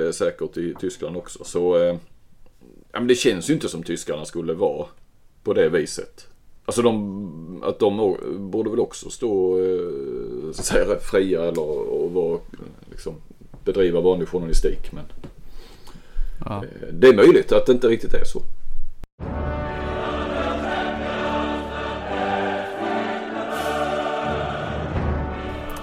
[0.07, 1.45] eh, säkert i Tyskland också.
[1.45, 1.97] Så eh,
[2.93, 4.87] ja, men det känns ju inte som tyskarna skulle vara
[5.43, 6.27] på det viset.
[6.70, 8.16] Alltså de, att de
[8.50, 12.38] borde väl också stå eh, så att säga, fria eller och vara
[12.90, 13.14] liksom
[13.64, 14.92] bedriva vanlig journalistik.
[14.92, 15.04] Men
[16.44, 16.64] ja.
[16.64, 18.42] Eh, det är möjligt att det inte riktigt är så.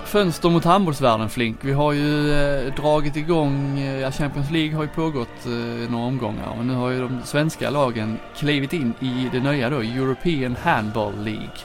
[0.07, 1.57] Fönster mot handbollsvärlden Flink.
[1.61, 6.05] Vi har ju eh, dragit igång, eh, ja Champions League har ju pågått eh, några
[6.05, 10.55] omgångar och nu har ju de svenska lagen klivit in i det nya då, European
[10.55, 11.57] Handball League.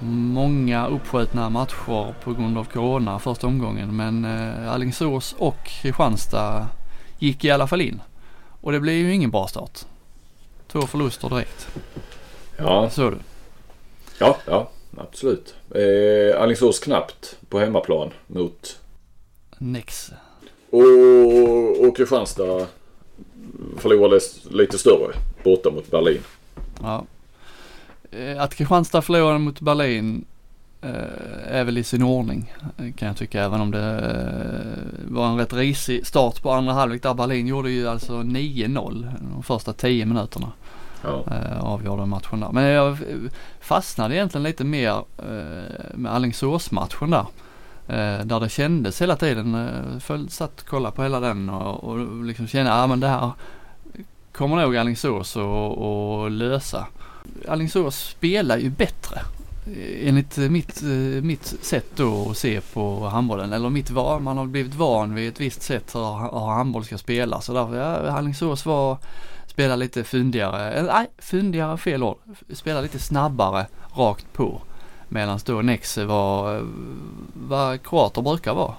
[0.00, 6.66] Många uppskjutna matcher på grund av Corona första omgången men eh, Alingsås och Kristianstad
[7.18, 8.02] gick i alla fall in.
[8.60, 9.80] Och det blev ju ingen bra start.
[10.68, 11.68] Två förluster direkt.
[12.56, 12.90] Ja.
[12.90, 13.18] Så du.
[14.18, 15.54] Ja, ja absolut.
[15.70, 18.80] Eh, Alingsås knappt på hemmaplan mot
[19.58, 20.12] Nex.
[20.70, 22.66] Och, och Kristianstad
[23.76, 26.20] förlorade lite större borta mot Berlin.
[26.82, 27.04] Ja.
[28.10, 30.24] Eh, att Kristianstad förlorade mot Berlin
[30.82, 32.52] eh, är väl i sin ordning
[32.96, 37.02] kan jag tycka även om det eh, var en rätt risig start på andra halvlek
[37.02, 40.52] där Berlin gjorde ju alltså 9-0 de första 10 minuterna.
[41.04, 41.24] Ja.
[41.30, 42.52] Eh, avgjorde matchen där.
[42.52, 42.98] Men jag
[43.60, 47.26] fastnade egentligen lite mer eh, med Alingsås-matchen där.
[47.88, 52.24] Eh, där det kändes hela tiden, följde, satt och kollade på hela den och, och
[52.24, 53.30] liksom kände, ja men det här
[54.32, 56.86] kommer nog Alingsås att lösa.
[57.48, 59.20] Alingsås spelar ju bättre.
[60.02, 60.82] Enligt mitt,
[61.22, 65.28] mitt sätt då att se på handbollen, eller mitt val, man har blivit van vid
[65.28, 67.44] ett visst sätt hur handboll ska spelas.
[67.44, 68.98] Så därför, ja, Alingsås var,
[69.54, 72.18] spela lite fyndigare, eller nej, fyndigare fel ord,
[72.52, 74.60] spela lite snabbare rakt på.
[75.08, 76.66] Medan då Nexe var
[77.34, 78.74] vad kroater brukar vara.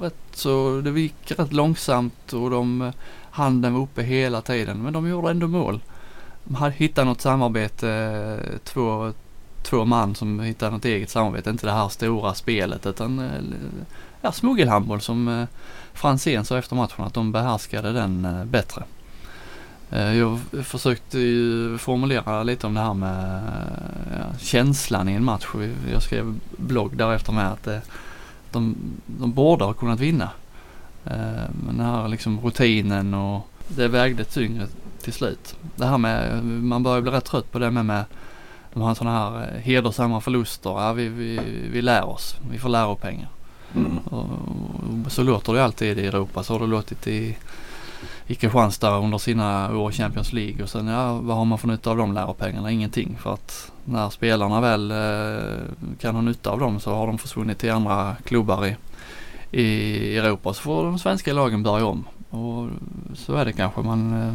[0.00, 2.92] Rätt så det gick rätt långsamt och de,
[3.30, 5.80] handen var uppe hela tiden men de gjorde ändå mål
[6.44, 9.12] De hittade något samarbete, två,
[9.62, 13.30] två man som hittade något eget samarbete, inte det här stora spelet utan
[14.20, 15.46] ja, smuggelhandboll som
[15.92, 18.84] Franzén sa efter matchen att de behärskade den eh, bättre.
[19.90, 23.42] Jag försökte ju formulera lite om det här med
[24.10, 25.46] ja, känslan i en match.
[25.92, 27.68] Jag skrev blogg därefter med att
[28.50, 30.30] de, de borde ha kunnat vinna.
[31.04, 34.66] Men den här liksom rutinen och det vägde tyngre
[35.02, 35.56] till slut.
[35.76, 38.04] Det här med, man börjar bli rätt trött på det med, med
[38.76, 40.70] de har sådana här eh, hedersamma förluster.
[40.70, 41.40] Ja, vi, vi,
[41.72, 43.28] vi lär oss, vi får läropengar.
[43.74, 43.98] Mm.
[43.98, 44.26] Och,
[45.04, 46.42] och, så låter det alltid i Europa.
[46.42, 47.36] Så har det låtit i,
[48.26, 50.62] i Kristianstad under sina år i Champions League.
[50.62, 52.70] Och sen ja, vad har man för nytta av de läropengarna?
[52.70, 53.18] Ingenting.
[53.20, 57.58] För att när spelarna väl eh, kan ha nytta av dem så har de försvunnit
[57.58, 58.76] till andra klubbar i,
[59.50, 60.54] i Europa.
[60.54, 62.04] Så får de svenska lagen börja om.
[62.30, 62.68] Och
[63.14, 63.80] så är det kanske.
[63.80, 64.34] Man, eh,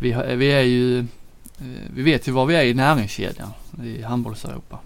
[0.00, 1.06] vi, vi är ju, eh,
[1.94, 3.50] vi vet ju var vi är i näringskedjan
[3.84, 4.78] i handbolls-Europa.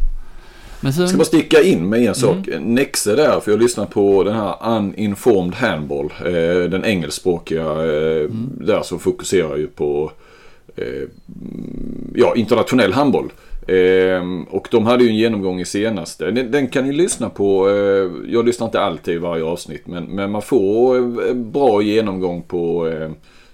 [0.83, 1.09] Men sen...
[1.09, 2.49] Ska bara sticka in med en sak.
[2.49, 2.75] Mm.
[2.75, 6.12] Nexe där, för jag lyssnar på den här Uninformed Handball.
[6.27, 8.51] Eh, den engelskspråkiga eh, mm.
[8.61, 10.12] där som fokuserar ju på
[10.77, 11.09] eh,
[12.14, 13.33] ja, internationell handboll.
[13.66, 16.31] Eh, och de hade ju en genomgång i senaste.
[16.31, 17.68] Den, den kan ni lyssna på.
[17.68, 20.97] Eh, jag lyssnar inte alltid i varje avsnitt men, men man får
[21.29, 22.92] eh, bra genomgång på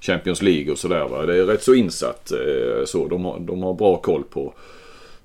[0.00, 1.26] Champions League och sådär.
[1.26, 2.32] Det är rätt så insatt.
[2.84, 4.52] Så de har, de har bra koll på,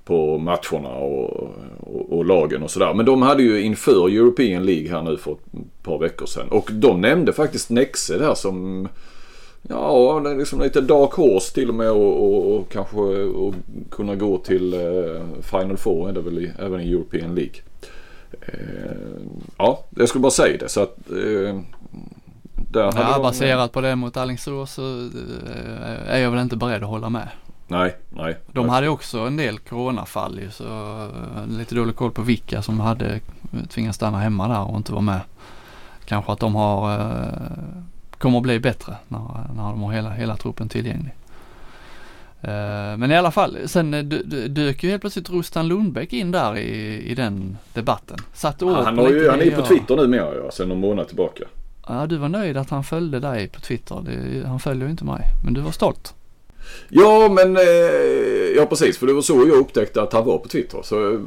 [0.06, 2.94] på matcherna och, och, och lagen och sådär.
[2.94, 6.48] Men de hade ju inför European League här nu för ett par veckor sedan.
[6.50, 8.88] Och de nämnde faktiskt Nexe där som
[9.70, 13.56] Ja, liksom lite dark horse till och med och, och, och kanske och
[13.92, 17.56] kunna gå till eh, Final Four är det väl i, även i European League.
[18.42, 18.92] Eh,
[19.58, 21.60] ja, jag skulle bara säga det så att eh,
[22.72, 26.90] där ja, baserat på det mot Alingsås så eh, är jag väl inte beredd att
[26.90, 27.28] hålla med.
[27.68, 28.38] Nej, nej.
[28.52, 30.64] De hade också en del coronafall ju så
[31.04, 33.20] eh, lite dålig koll på vilka som hade
[33.70, 35.22] tvingats stanna hemma där och inte vara med.
[36.06, 37.28] Kanske att de har eh,
[38.18, 39.20] kommer att bli bättre när,
[39.56, 41.14] när de har hela, hela truppen tillgänglig.
[42.98, 43.92] Men i alla fall, sen
[44.50, 48.18] dök ju helt plötsligt Rustan Lundbäck in där i, i den debatten.
[48.34, 50.80] Satt ja, han, har ju, han är ju på Twitter nu med ja, sen någon
[50.80, 51.44] månad tillbaka.
[51.88, 54.02] Ja, du var nöjd att han följde dig på Twitter.
[54.06, 55.22] Det, han följer ju inte mig.
[55.44, 56.14] Men du var stolt.
[56.90, 57.64] Ja, men eh,
[58.56, 58.98] ja precis.
[58.98, 60.82] För det var så jag upptäckte att han var på Twitter.
[60.84, 61.20] Så eh,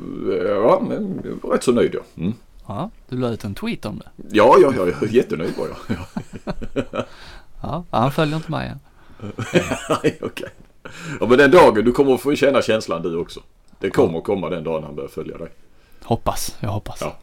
[0.46, 2.00] ja, men jag var rätt så nöjd ja.
[2.16, 2.34] Mm.
[2.66, 4.36] Ja, du la ut en tweet om det.
[4.36, 7.04] Ja, ja, ja, ja jättenöjd var jag.
[7.62, 8.78] ja, han följer inte mig än.
[10.02, 10.48] Nej, okej.
[11.20, 13.40] Ja, men den dagen du kommer att få känna känslan du också.
[13.80, 15.48] Det kommer komma den dagen han börjar följa dig.
[16.02, 16.98] Hoppas, jag hoppas.
[17.00, 17.16] Ja.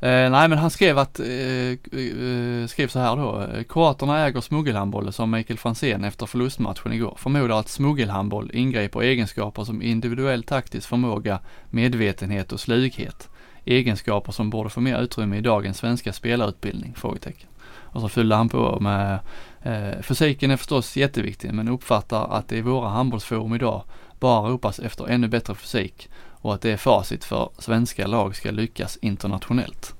[0.00, 3.46] Eh, nej men han skrev att, eh, eh, skrev så här då.
[3.68, 9.82] Kroaterna äger smuggelhandboll som Mikael Franzén efter förlustmatchen igår förmodar att smuggelhandboll ingriper egenskaper som
[9.82, 11.38] individuell taktisk förmåga,
[11.70, 13.28] medvetenhet och slughet.
[13.64, 16.94] egenskaper som borde få mer utrymme i dagens svenska spelarutbildning?
[16.96, 17.48] Frågetecken.
[17.68, 19.18] Och så fyllde han på med
[19.62, 23.84] eh, fysiken är förstås jätteviktig men uppfattar att det i våra handbollsforum idag
[24.20, 26.08] bara ropas efter ännu bättre fysik
[26.46, 29.94] och att det är facit för svenska lag ska lyckas internationellt.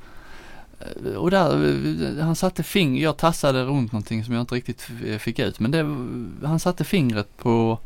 [0.81, 1.67] Eh, och där,
[2.19, 5.61] eh, han satte fingret, jag tassade runt någonting som jag inte riktigt eh, fick ut
[5.61, 5.83] men det,
[6.47, 7.79] han satte fingret på,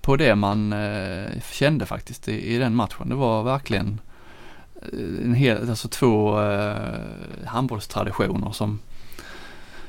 [0.00, 3.08] på det man eh, kände faktiskt i, i, den matchen.
[3.08, 4.00] Det var verkligen
[5.24, 6.76] en hel, alltså två eh,
[7.46, 8.80] handbollstraditioner som,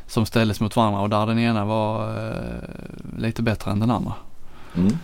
[0.07, 4.13] som ställdes mot varandra och där den ena var eh, lite bättre än den andra.
[4.75, 4.97] Mm.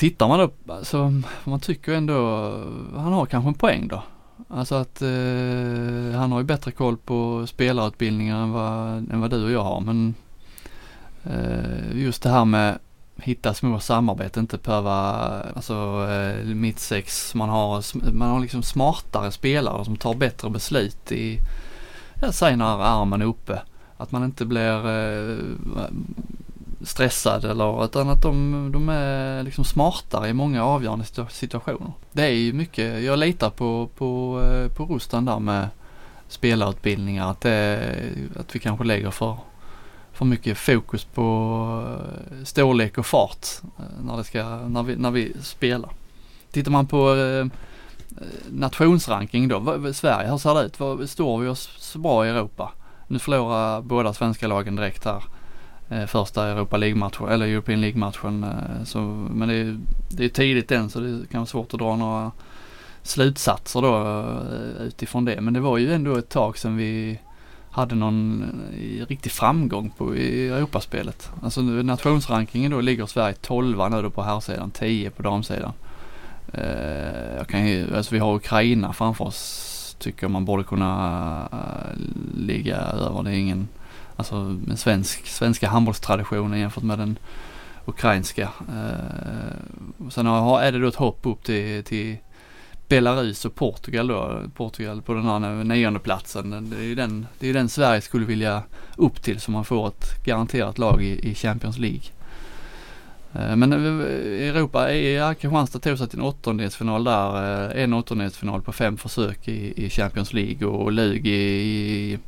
[0.00, 1.12] Tittar man upp, så alltså,
[1.44, 2.48] man tycker ändå,
[2.96, 4.02] han har kanske en poäng då.
[4.48, 9.44] Alltså att eh, han har ju bättre koll på spelarutbildningar än vad, än vad du
[9.44, 9.80] och jag har.
[9.80, 10.14] Men
[11.24, 12.78] eh, just det här med
[13.16, 14.92] hitta små samarbeten, inte behöva,
[15.54, 21.38] alltså eh, mittsex, man har, man har liksom smartare spelare som tar bättre beslut i,
[22.20, 23.62] jag säger när armen är uppe.
[23.96, 25.38] Att man inte blir eh,
[26.82, 31.92] stressad eller utan att de, de är liksom smartare i många avgörande situationer.
[32.12, 35.68] Det är ju mycket, jag litar på, på, eh, på Rustan där med
[36.28, 37.94] spelarutbildningar att, det,
[38.36, 39.36] att vi kanske lägger för,
[40.12, 41.86] för mycket fokus på
[42.30, 45.90] eh, storlek och fart eh, när, det ska, när, vi, när vi spelar.
[46.50, 47.16] Tittar man på
[48.48, 51.10] nationsranking då, Sverige, hur ser det ut?
[51.10, 52.72] Står vi oss så bra i Europa?
[53.06, 55.22] Nu förlorar båda svenska lagen direkt här
[55.90, 58.44] Eh, första Europa League-matchen, eller European League-matchen.
[58.44, 58.98] Eh, så,
[59.30, 62.30] men det är, det är tidigt än så det kan vara svårt att dra några
[63.02, 65.40] slutsatser då eh, utifrån det.
[65.40, 67.18] Men det var ju ändå ett tag sedan vi
[67.70, 71.30] hade någon eh, riktig framgång på i Europaspelet.
[71.42, 75.72] Alltså nationsrankingen då ligger Sverige 12 nu då på herrsidan, 10 på damsidan.
[76.52, 81.48] Eh, jag kan ju, alltså vi har Ukraina framför oss tycker man borde kunna
[82.34, 83.22] ligga över.
[83.22, 83.68] Det är ingen
[84.20, 84.36] Alltså
[84.70, 87.18] en svensk, svenska handbollstraditionen jämfört med den
[87.84, 88.42] ukrainska.
[88.42, 92.16] Eh, sen har, är det då ett hopp upp till, till
[92.88, 94.42] Belarus och Portugal då.
[94.54, 96.70] Portugal på den här nionde platsen.
[96.70, 98.62] Det är ju den, det är den Sverige skulle vilja
[98.96, 102.02] upp till så man får ett garanterat lag i, i Champions League.
[103.32, 107.70] Eh, men eh, Europa, eh, ja, Kristianstad tog sig till en åttondelsfinal där.
[107.70, 112.18] En åttondelsfinal på fem försök i, i Champions League och Lugi i, i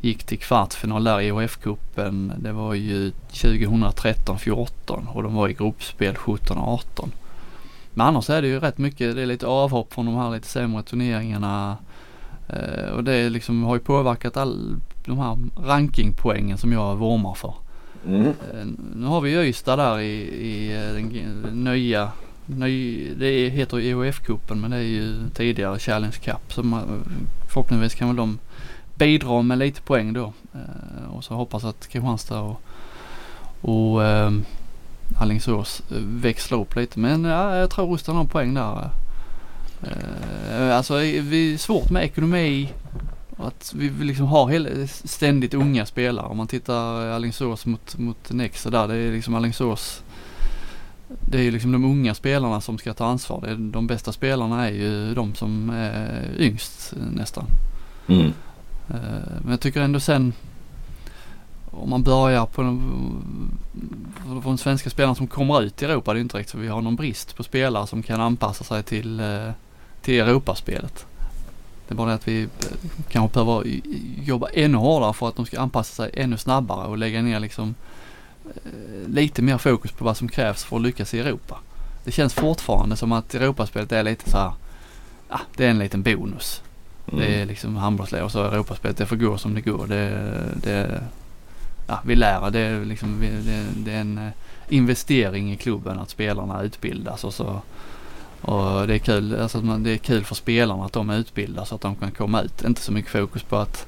[0.00, 2.32] gick till kvartsfinal där i OF-cupen.
[2.38, 7.08] Det var ju 2013-14 och de var i gruppspel 17-18.
[7.94, 10.48] Men annars är det ju rätt mycket, det är lite avhopp från de här lite
[10.48, 11.76] sämre turneringarna.
[12.48, 17.54] Eh, och det liksom har ju påverkat all de här rankingpoängen som jag vurmar för.
[18.06, 18.26] Mm.
[18.26, 20.12] Eh, nu har vi Ystad där i,
[20.46, 20.94] i eh,
[21.44, 22.12] den nya,
[22.46, 26.52] ny, det heter EOF-cupen men det är ju tidigare Challenge Cup.
[26.52, 27.04] Så man,
[27.48, 28.38] förhoppningsvis kan väl de
[28.98, 30.32] bidra med lite poäng då.
[30.54, 32.60] Eh, och så hoppas att Kristianstad och,
[33.60, 34.44] och ehm,
[35.10, 36.98] eh, Alingsås växlar upp lite.
[36.98, 38.90] Men ja, jag tror Rusten har poäng där.
[39.82, 42.72] Eh, alltså vi är svårt med ekonomi.
[43.36, 46.26] Att vi liksom har hela, ständigt unga spelare.
[46.26, 48.88] Om man tittar Alingsås mot, mot Nexa där.
[48.88, 50.02] Det är liksom Alingsås.
[51.08, 53.40] Det är ju liksom de unga spelarna som ska ta ansvar.
[53.40, 57.44] Det är, de bästa spelarna är ju de som är yngst eh, nästan.
[58.08, 58.32] Mm.
[58.90, 60.32] Eh, men jag tycker ändå sen
[61.70, 63.60] om man börjar på de,
[64.44, 66.82] de svenska spelarna som kommer ut i Europa, det är inte direkt så vi har
[66.82, 69.50] någon brist på spelare som kan anpassa sig till, eh,
[70.02, 71.06] till Europaspelet.
[71.88, 72.48] Det är bara det att vi eh,
[73.08, 73.80] kanske behöver
[74.22, 77.74] jobba ännu hårdare för att de ska anpassa sig ännu snabbare och lägga ner liksom
[79.06, 81.58] lite mer fokus på vad som krävs för att lyckas i Europa.
[82.04, 84.52] Det känns fortfarande som att Europaspelet är lite så här,
[85.28, 86.62] ja, det är en liten bonus.
[87.12, 87.20] Mm.
[87.20, 88.96] Det är liksom handbollsliga och så Europaspelet.
[88.96, 89.86] Det får gå som det går.
[89.86, 91.02] Det, det,
[91.86, 92.50] ja, vi lär.
[92.50, 94.32] Det är, liksom, det, det är en eh,
[94.68, 97.62] investering i klubben att spelarna utbildas och så
[98.40, 101.74] och det är kul, alltså man, det är kul för spelarna att de utbildas så
[101.74, 102.64] att de kan komma ut.
[102.64, 103.86] Inte så mycket fokus på att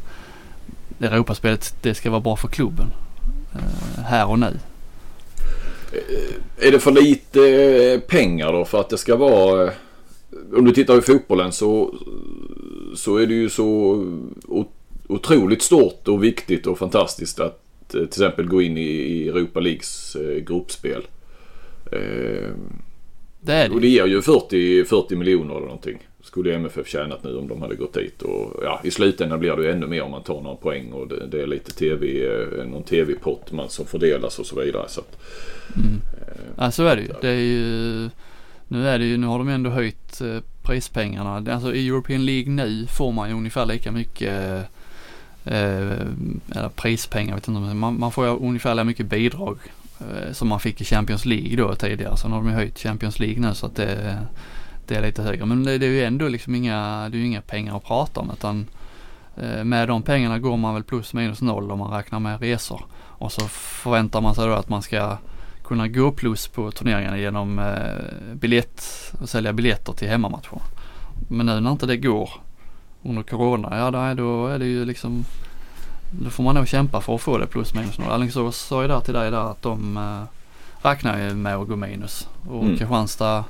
[1.00, 2.87] Europaspelet det ska vara bra för klubben.
[3.54, 4.59] Uh, här och nu.
[5.92, 9.70] Eh, är det för lite pengar då för att det ska vara
[10.56, 11.94] om du tittar i fotbollen så,
[12.94, 13.96] så är det ju så
[15.11, 20.16] otroligt stort och viktigt och fantastiskt att eh, till exempel gå in i Europa Leagues
[20.16, 21.07] eh, gruppspel.
[21.92, 22.50] Eh,
[23.40, 23.74] det är det.
[23.74, 25.98] Och det ger ju 40, 40 miljoner eller någonting.
[26.22, 28.22] Skulle MFF tjänat nu om de hade gått dit.
[28.22, 31.09] Och ja, i slutändan blir det ju ännu mer om man tar några poäng och
[31.09, 32.29] det, det är lite TV,
[32.64, 34.88] någon TV-pott som fördelas och så vidare.
[34.88, 35.18] Så att,
[35.76, 36.00] mm.
[36.59, 37.09] Ja så är det ju.
[37.20, 38.09] Det är ju
[38.68, 40.20] nu är det ju, nu har de ändå höjt
[40.62, 41.53] prispengarna.
[41.53, 44.66] Alltså i European League nu får man ju ungefär lika mycket
[45.44, 46.01] eh,
[46.51, 49.59] eller prispengar, vet inte, man, man får ju ungefär lika mycket bidrag
[50.01, 52.16] eh, som man fick i Champions League då tidigare.
[52.16, 54.18] Sen har de ju höjt Champions League nu så att det,
[54.87, 55.46] det är lite högre.
[55.46, 58.20] Men det, det är ju ändå liksom inga, det är ju inga pengar att prata
[58.20, 58.66] om utan
[59.37, 62.85] eh, med de pengarna går man väl plus minus noll om man räknar med resor.
[62.92, 65.16] Och så förväntar man sig då att man ska
[65.70, 70.62] kunna gå plus på turneringarna genom eh, biljett och sälja biljetter till hemmamatcher.
[71.28, 72.30] Men nu när inte det går
[73.02, 75.24] under corona, ja då är det ju liksom
[76.11, 78.11] då får man nog kämpa för att få det plus minus noll.
[78.11, 80.22] Alingsås sa ju där till dig där att de äh,
[80.88, 82.28] räknar ju med att gå minus.
[82.48, 82.76] Och mm.
[82.76, 83.44] Kristianstad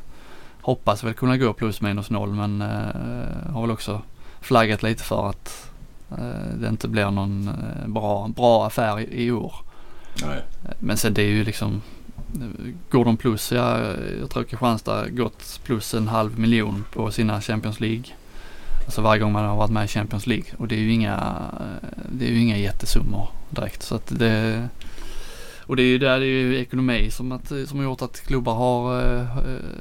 [0.61, 4.03] hoppas väl kunna gå plus minus noll men äh, har väl också
[4.41, 5.71] flaggat lite för att
[6.11, 7.51] äh, det inte blir någon
[7.87, 9.55] bra, bra affär i, i år.
[10.23, 10.43] Nej.
[10.79, 11.83] Men sen det är ju liksom
[12.91, 13.79] Går de plus, ja,
[14.21, 18.05] jag tror Kristianstad gått plus en halv miljon på sina Champions League.
[18.85, 21.35] Alltså varje gång man har varit med i Champions League och det är ju inga,
[22.13, 23.83] det är ju inga jättesummor direkt.
[23.83, 24.69] Så att det,
[25.67, 28.21] och det är ju där det är ju ekonomi som, att, som har gjort att
[28.21, 29.27] klubbar har eh,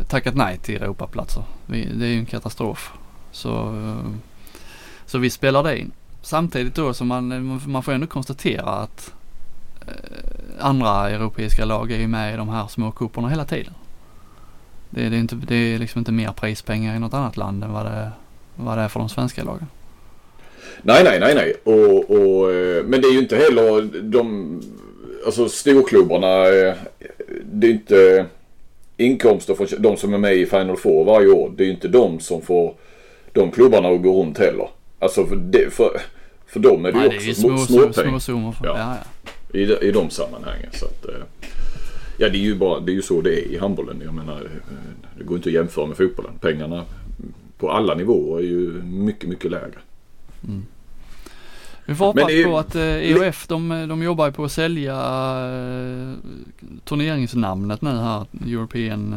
[0.07, 1.43] tackat nej till Europaplatser.
[1.67, 2.93] Det är ju en katastrof.
[3.31, 3.75] Så,
[5.05, 5.91] så vi spelar det in.
[6.21, 9.13] Samtidigt då så man, man får ändå konstatera att
[10.59, 13.73] andra europeiska lag är ju med i de här små kuporna hela tiden.
[14.89, 17.63] Det, är, det, är inte, det är liksom inte mer prispengar i något annat land
[17.63, 18.11] än vad det,
[18.55, 19.67] vad det är för de svenska lagen.
[20.81, 21.53] Nej, nej, nej, nej.
[21.63, 24.61] Och, och, eh, men det är ju inte heller de,
[25.25, 26.73] alltså storklubbarna, eh,
[27.43, 28.25] det är inte
[28.97, 31.51] inkomster från de som är med i Final Four varje år.
[31.55, 32.73] Det är ju inte de som får
[33.33, 34.69] de klubbarna att gå runt heller.
[34.99, 36.01] Alltså för, det, för,
[36.47, 38.77] för dem är det ju också små, små, små, små, ja.
[38.77, 40.69] ja, ja i, i de sammanhangen.
[40.71, 41.21] Så att, eh,
[42.17, 44.01] ja, det är, ju bara, det är ju så det är i handbollen.
[44.05, 44.75] Jag menar, eh,
[45.17, 46.31] det går inte att jämföra med fotbollen.
[46.41, 46.85] Pengarna
[47.57, 49.79] på alla nivåer är ju mycket, mycket lägre.
[50.47, 50.65] Mm.
[51.85, 54.95] Vi får hoppas på att eh, EOF de, de jobbar på att sälja
[56.83, 59.15] turneringsnamnet nu här, European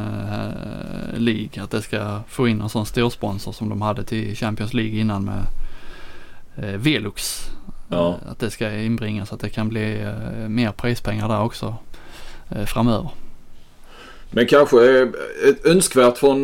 [1.16, 1.62] League.
[1.62, 5.24] Att det ska få in en sån storsponsor som de hade till Champions League innan
[5.24, 5.46] med
[6.80, 7.50] Velux.
[7.92, 8.18] Ja.
[8.26, 11.76] Att det ska inbringas, att det kan bli eh, mer prispengar där också
[12.50, 13.08] eh, framöver.
[14.30, 15.08] Men kanske eh,
[15.48, 16.42] ett önskvärt från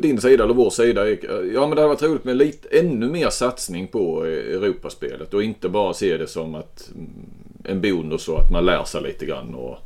[0.00, 1.08] din sida eller vår sida.
[1.54, 5.68] Ja men det hade varit roligt med lite ännu mer satsning på Europaspelet och inte
[5.68, 7.10] bara se det som att mm,
[7.64, 9.78] en bonus och att man lär sig lite grann och,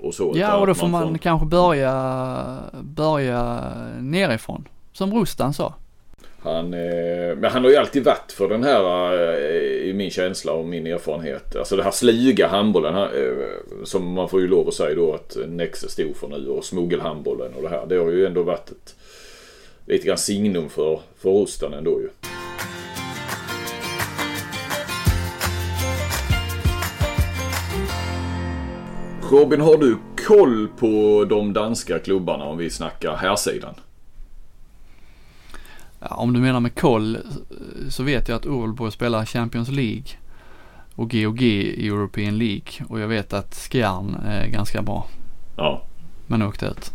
[0.00, 0.32] och så.
[0.36, 4.68] Ja och då får man, man kanske börja, börja nerifrån.
[4.92, 5.74] Som Rustan sa.
[6.44, 10.52] Han, eh, men han har ju alltid varit för den här, eh, i min känsla
[10.52, 12.94] och min erfarenhet, alltså den här sluga handbollen.
[12.94, 13.04] Eh,
[13.84, 17.54] som man får ju lov att säga då att Nexe stod för nu och smuggelhandbollen
[17.54, 17.86] och det här.
[17.86, 18.94] Det har ju ändå varit ett
[19.86, 22.08] lite grann signum för, för Rustan ändå ju.
[29.30, 33.74] Robin, har du koll på de danska klubbarna om vi snackar här sidan?
[36.10, 37.18] Om du menar med koll
[37.88, 40.04] så vet jag att Ullborg spelar Champions League
[40.94, 45.06] och GOG i European League och jag vet att Skjern är ganska bra.
[45.56, 45.86] Ja.
[46.26, 46.92] Men åkte ut.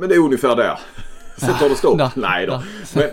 [0.00, 0.78] Men det är ungefär där.
[1.36, 1.98] Sen tar det stopp.
[1.98, 2.62] Ja, Nej då.
[2.94, 3.10] Men,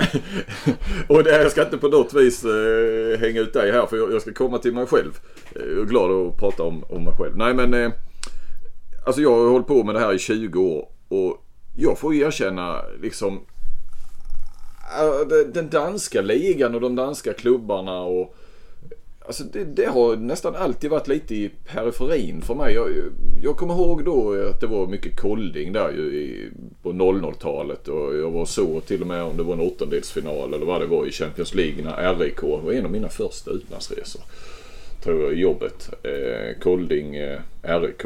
[1.17, 4.13] och det, jag ska inte på något vis eh, hänga ut dig här för jag,
[4.13, 5.19] jag, ska komma till mig själv.
[5.53, 7.37] Jag är glad att prata om, om mig själv.
[7.37, 7.91] Nej men eh,
[9.05, 12.81] alltså jag har hållit på med det här i 20 år och jag får erkänna
[13.01, 13.39] liksom
[14.85, 18.35] Äh, den danska ligan och de danska klubbarna och
[19.27, 22.73] Alltså det, det, har nästan alltid varit lite i periferin för mig.
[22.73, 22.89] Jag,
[23.41, 26.49] jag kommer ihåg då att det var mycket kolding där ju i,
[26.83, 30.65] på 00-talet och jag var så till och med om det var en åttondelsfinal eller
[30.65, 34.21] vad det var i Champions League när RIK var en av mina första utlandsresor.
[35.03, 35.89] Tror jag i jobbet.
[36.03, 38.05] Eh, kolding, eh, RIK.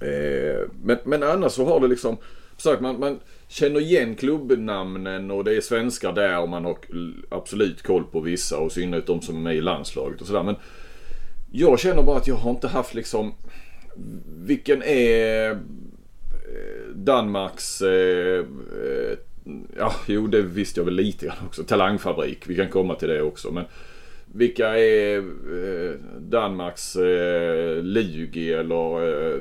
[0.00, 2.16] Eh, men, men annars så har det liksom,
[2.56, 6.76] sagt man, man känner igen klubbnamnen och det är svenskar där och man har
[7.28, 10.42] absolut koll på vissa och i synnerhet de som är med i landslaget och sådär.
[10.42, 10.56] Men
[11.52, 13.34] jag känner bara att jag har inte haft liksom
[14.26, 15.56] vilken är eh,
[16.94, 19.18] Danmarks eh, eh,
[19.78, 21.64] Ja, jo det visste jag väl lite grann också.
[21.64, 22.42] Talangfabrik.
[22.46, 23.50] Vi kan komma till det också.
[23.50, 23.64] Men
[24.36, 29.40] vilka är eh, Danmarks eh, Lugi eller eh,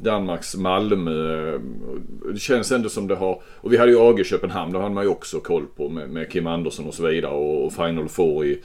[0.00, 1.58] Danmarks Malmö?
[2.32, 5.04] Det känns ändå som det har, och vi hade ju AG Köpenhamn, det hade man
[5.04, 8.44] ju också koll på med, med Kim Andersson och så vidare och, och Final Four
[8.44, 8.62] i,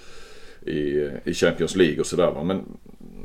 [0.65, 2.61] i, i Champions League och sådär men,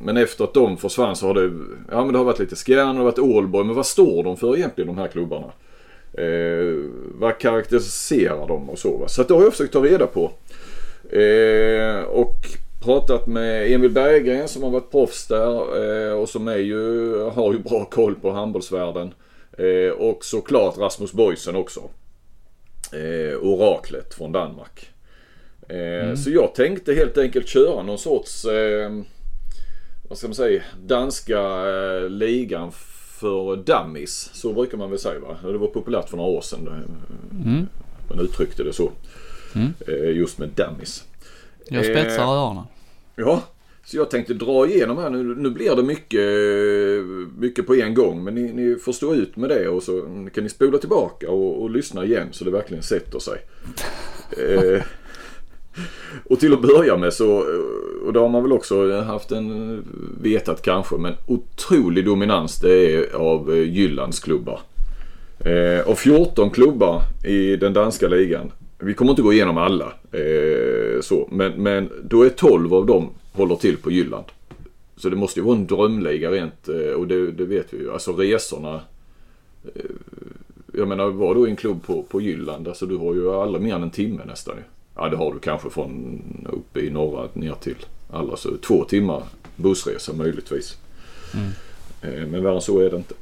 [0.02, 1.52] men efter att de försvann så har det,
[1.90, 4.24] ja men det har varit lite Skjern och det har varit Ålborg, men vad står
[4.24, 5.52] de för egentligen de här klubbarna?
[6.12, 8.96] Eh, vad karaktäriserar de och så.
[8.96, 9.08] Va?
[9.08, 10.32] Så att det har jag försökt ta reda på.
[11.10, 12.34] Eh, och
[12.84, 17.52] pratat med Emil Berggren som har varit proffs där eh, och som är ju, har
[17.52, 19.14] ju bra koll på handbollsvärlden.
[19.58, 21.80] Eh, och såklart Rasmus Boysen också.
[22.92, 24.90] Eh, oraklet från Danmark.
[25.68, 26.16] Eh, mm.
[26.16, 28.90] Så jag tänkte helt enkelt köra någon sorts, eh,
[30.08, 32.72] vad ska man säga, danska eh, ligan
[33.20, 34.30] för dummies.
[34.32, 35.36] Så brukar man väl säga va?
[35.42, 36.68] Det var populärt för några år sedan.
[37.30, 37.66] Mm.
[38.08, 38.90] Man uttryckte det så.
[39.56, 39.72] Mm.
[39.86, 41.04] Eh, just med dummies.
[41.68, 42.64] Jag spetsar eh, öronen.
[43.16, 43.42] Ja,
[43.84, 45.22] så jag tänkte dra igenom här nu.
[45.22, 46.20] Nu blir det mycket,
[47.38, 48.24] mycket på en gång.
[48.24, 50.00] Men ni, ni får stå ut med det och så
[50.34, 53.38] kan ni spola tillbaka och, och lyssna igen så det verkligen sätter sig.
[54.38, 54.82] eh,
[56.24, 57.44] och till att börja med så,
[58.06, 59.84] och det har man väl också haft en,
[60.20, 64.60] vetat kanske, men otrolig dominans det är av Jyllands klubbar.
[65.38, 68.52] Eh, och 14 klubbar i den danska ligan.
[68.78, 69.92] Vi kommer inte gå igenom alla.
[70.12, 74.24] Eh, så, men, men då är 12 av dem håller till på Jylland.
[74.96, 77.92] Så det måste ju vara en drömliga rent eh, och det, det, vet vi ju.
[77.92, 78.80] Alltså resorna.
[79.74, 79.82] Eh,
[80.74, 83.58] jag menar var du i en klubb på, på Jylland, alltså du har ju alla
[83.58, 84.54] mer än en timme nästan
[84.96, 86.22] Ja det har du kanske från
[86.52, 87.76] uppe i norra ner till
[88.10, 89.22] alla så två timmar
[89.56, 90.76] bussresa möjligtvis.
[91.34, 91.48] Mm.
[92.02, 93.14] Eh, men värre än så är det inte.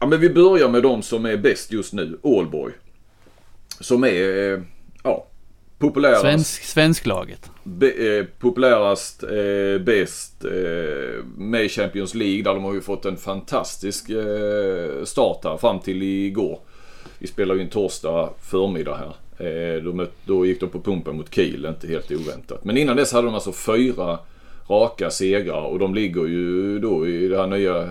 [0.00, 2.72] Ja men vi börjar med de som är bäst just nu, Ålborg.
[3.80, 4.62] Som är,
[5.02, 5.26] ja,
[5.78, 6.20] populärast.
[6.20, 7.50] Svensk, svensklaget.
[7.64, 13.16] Be, eh, populärast, eh, bäst eh, med Champions League där de har ju fått en
[13.16, 16.58] fantastisk eh, start här fram till igår.
[17.18, 19.14] Vi spelar ju en torsdag förmiddag här.
[19.46, 22.64] Eh, då, möt, då gick de på pumpen mot Kiel, inte helt oväntat.
[22.64, 24.18] Men innan dess hade de alltså fyra
[24.68, 27.88] raka segrar och de ligger ju då i det här nya eh,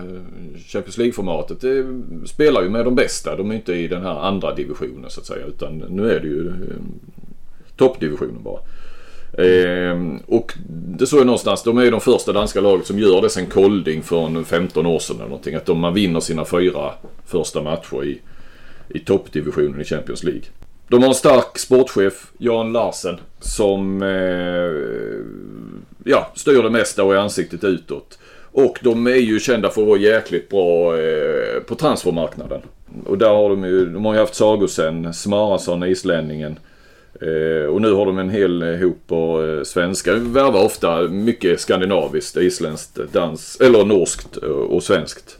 [0.66, 1.60] Champions League-formatet.
[1.60, 1.86] Det
[2.28, 3.36] spelar ju med de bästa.
[3.36, 6.26] De är inte i den här andra divisionen så att säga utan nu är det
[6.26, 6.54] ju eh,
[7.76, 8.60] toppdivisionen bara.
[9.38, 10.52] Eh, och
[10.98, 13.46] det såg jag någonstans, de är ju de första danska laget som gör det sen
[13.46, 15.54] Kolding för 15 år sedan eller någonting.
[15.54, 16.90] Att de, man vinner sina fyra
[17.26, 18.20] första matcher i,
[18.88, 20.42] i toppdivisionen i Champions League.
[20.88, 24.08] De har en stark sportchef, Jan Larsen, som eh,
[26.04, 28.18] ja, styr det mesta och är ansiktet utåt.
[28.52, 32.60] Och de är ju kända för att vara jäkligt bra eh, på transfermarknaden.
[33.06, 36.58] Och där har de ju, de har ju haft Sagosen, Smarason, islänningen.
[37.20, 40.14] Eh, och nu har de en hel hop av eh, svenskar.
[40.14, 45.38] Värvar ofta mycket skandinaviskt, isländskt, dans, eller norskt eh, och svenskt.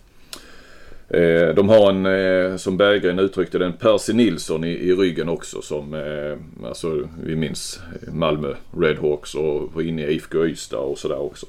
[1.12, 5.28] Eh, de har en, eh, som Berggren uttryckte det, en Percy Nilsson i, i ryggen
[5.28, 7.80] också som, eh, alltså vi minns
[8.12, 11.46] Malmö Redhawks och var inne i IFK Ystad och sådär också.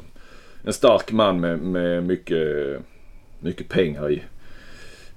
[0.64, 2.48] En stark man med, med mycket,
[3.40, 4.24] mycket pengar i,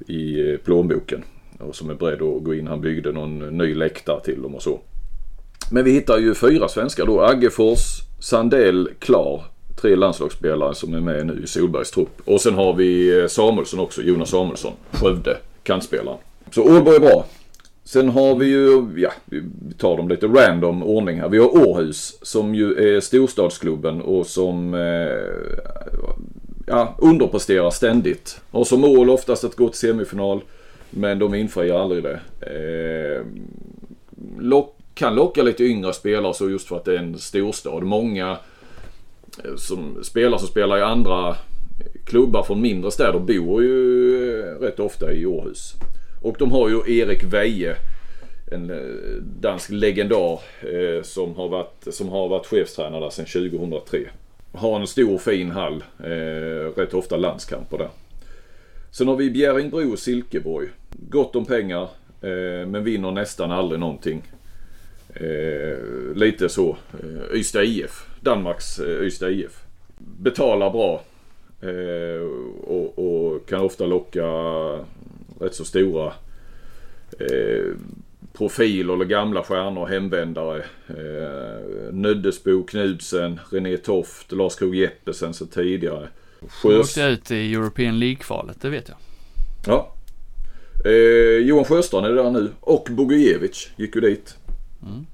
[0.07, 1.23] i eh, plånboken.
[1.59, 2.67] Och som är beredd att gå in.
[2.67, 4.81] Han byggde någon ny läktare till dem och så.
[5.71, 7.21] Men vi hittar ju fyra svenskar då.
[7.21, 9.45] Aggefors, Sandell, Klar
[9.81, 12.21] tre landslagsspelare som är med nu i Solbergs trupp.
[12.25, 16.19] Och sen har vi eh, Samuelsson också, Jonas Samuelsson, Skövde, kantspelaren.
[16.51, 17.25] Så Ålborg är bra.
[17.85, 19.43] Sen har vi ju, ja, vi
[19.79, 21.29] tar dem lite random ordning här.
[21.29, 24.81] Vi har Århus som ju är storstadsklubben och som eh,
[26.67, 28.41] ja, underpresterar ständigt.
[28.51, 30.41] Har som mål oftast att gå till semifinal
[30.91, 32.21] men de infriar aldrig det.
[32.41, 33.25] Eh,
[34.39, 37.83] lock, kan locka lite yngre spelare så just för att det är en storstad.
[37.83, 38.39] Många
[39.57, 41.37] som spelare som spelar i andra
[42.05, 45.75] klubbar från mindre städer bor ju eh, rätt ofta i Århus.
[46.23, 47.77] Och de har ju Erik Veje,
[48.53, 50.41] en eh, dansk legendar
[51.03, 53.99] som har varit, som har varit chefstränare där sedan 2003.
[54.53, 55.85] Har en stor fin hall,
[56.77, 57.89] rätt ofta landskamper där.
[58.91, 60.69] Sen har vi Bjärringbro och Silkeborg.
[60.91, 61.89] Gott om pengar
[62.67, 64.23] men vinner nästan aldrig någonting.
[66.15, 66.77] lite så.
[67.33, 69.63] Ystad IF Danmarks eh, Ystad IF.
[69.99, 71.03] Betalar bra
[71.61, 72.23] eh,
[72.65, 74.27] och, och, kan ofta locka
[75.41, 76.13] rätt så stora
[77.19, 77.75] eh,
[78.33, 80.65] profiler eller gamla stjärnor, hemvändare.
[80.89, 86.09] Eh, Nöddesbo, Knudsen, René Toft, Lars Krog Jeppesen sen tidigare.
[86.49, 86.81] Sjös...
[86.81, 88.99] åkte ut i European League-kvalet, det vet jag.
[89.67, 89.93] Ja.
[90.85, 94.37] Eh, Johan Sjöstrand är där nu och Bogujevic gick ju dit.
[94.83, 95.07] Mm.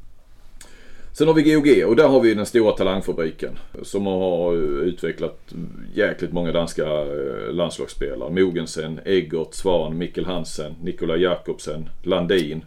[1.15, 5.55] Sen har vi GOG och där har vi den stora talangfabriken som har eh, utvecklat
[5.95, 8.31] jäkligt många danska eh, landslagsspelare.
[8.31, 12.65] Mogensen, Eggert, Svan, Mikkel Hansen, Nikola Jakobsen, Landin,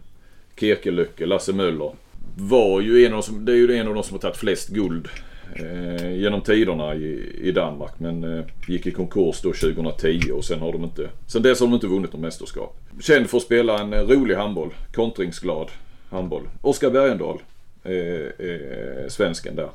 [0.56, 1.92] Kirkelöcke, Lasse Möller.
[2.36, 4.36] Var ju en av de som, det är ju en av de som har tagit
[4.36, 5.08] flest guld
[5.54, 7.92] eh, genom tiderna i, i Danmark.
[7.98, 11.66] Men eh, gick i konkurs då 2010 och sen har de inte, sen dess har
[11.66, 12.76] de inte vunnit något mästerskap.
[13.00, 15.70] Känd för att spela en eh, rolig handboll, kontringsglad
[16.10, 16.42] handboll.
[16.62, 17.40] Oskar Bergendahl,
[17.88, 19.70] Eh, eh, svensken där.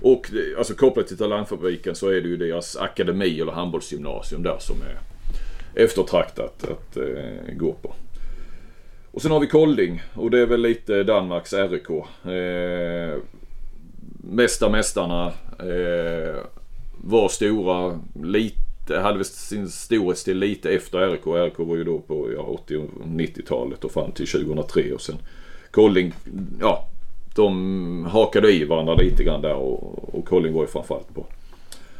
[0.00, 4.56] Och eh, alltså kopplat till Talangfabriken så är det ju deras akademi eller handbollsgymnasium där
[4.58, 4.98] som är
[5.82, 7.94] eftertraktat att eh, gå på.
[9.12, 11.90] Och sen har vi Kolding och det är väl lite Danmarks RIK.
[12.30, 13.18] Eh,
[14.22, 15.26] mesta mästarna
[15.58, 16.36] eh,
[17.04, 21.26] var stora, lite, hade väl sin storhetstid lite efter RIK.
[21.26, 25.16] RIK var ju då på ja, 80 och 90-talet och fram till 2003 och sen
[25.70, 26.14] Kolding,
[26.60, 26.89] ja
[27.34, 31.26] de hakade i varandra lite grann där och, och Colin var ju framförallt på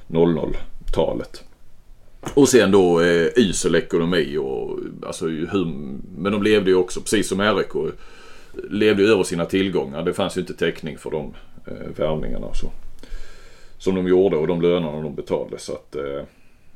[0.09, 1.45] 00-talet.
[2.35, 5.65] Och sen då eh, usel ekonomi och alltså hur,
[6.17, 7.95] men de levde ju också precis som RIK
[8.71, 10.03] levde över sina tillgångar.
[10.03, 11.35] Det fanns ju inte täckning för de
[11.67, 12.71] eh, värvningarna och så.
[13.79, 16.23] Som de gjorde och de lönerna de betalade så att eh,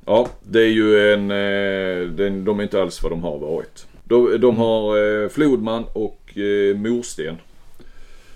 [0.06, 3.86] ja det är ju en, eh, den, de är inte alls vad de har varit.
[4.04, 7.36] De, de har eh, Flodman och eh, Morsten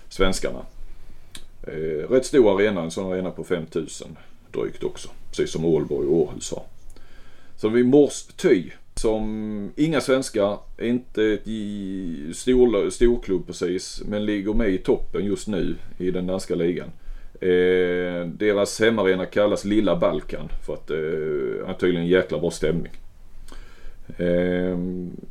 [0.09, 0.59] svenskarna.
[1.63, 4.17] Eh, rätt stor arena, en sån arena på 5000
[4.51, 5.09] drygt också.
[5.29, 6.63] Precis som Ålborg och Århus har.
[7.57, 11.41] Så har vi Mors Ty som inga svenskar, inte ett
[12.35, 16.91] stor, storklubb precis, men ligger med i toppen just nu i den danska ligan.
[17.41, 22.51] Eh, deras hemmaarena kallas Lilla Balkan för att det eh, är tydligen en jäkla bra
[22.51, 22.91] stämning.
[24.17, 24.77] Eh,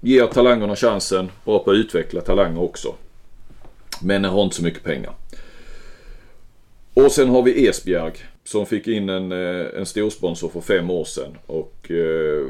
[0.01, 2.95] ger talangerna chansen, bra på att utveckla talanger också.
[4.03, 5.15] Men har inte så mycket pengar.
[6.95, 8.13] Och sen har vi Esbjerg
[8.45, 11.39] som fick in en, eh, en storsponsor för fem år sedan.
[11.47, 12.47] Och eh,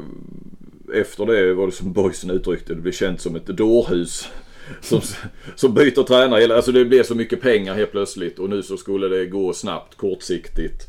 [0.93, 4.29] efter det var det som boysen uttryckte det, blev känt som ett dårhus.
[4.81, 5.01] Som,
[5.55, 6.55] som byter tränare.
[6.55, 9.95] Alltså det blev så mycket pengar helt plötsligt och nu så skulle det gå snabbt,
[9.95, 10.87] kortsiktigt.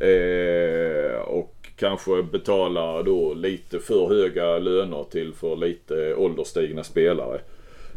[0.00, 7.40] Eh, och kanske betala då lite för höga löner till för lite ålderstigna spelare.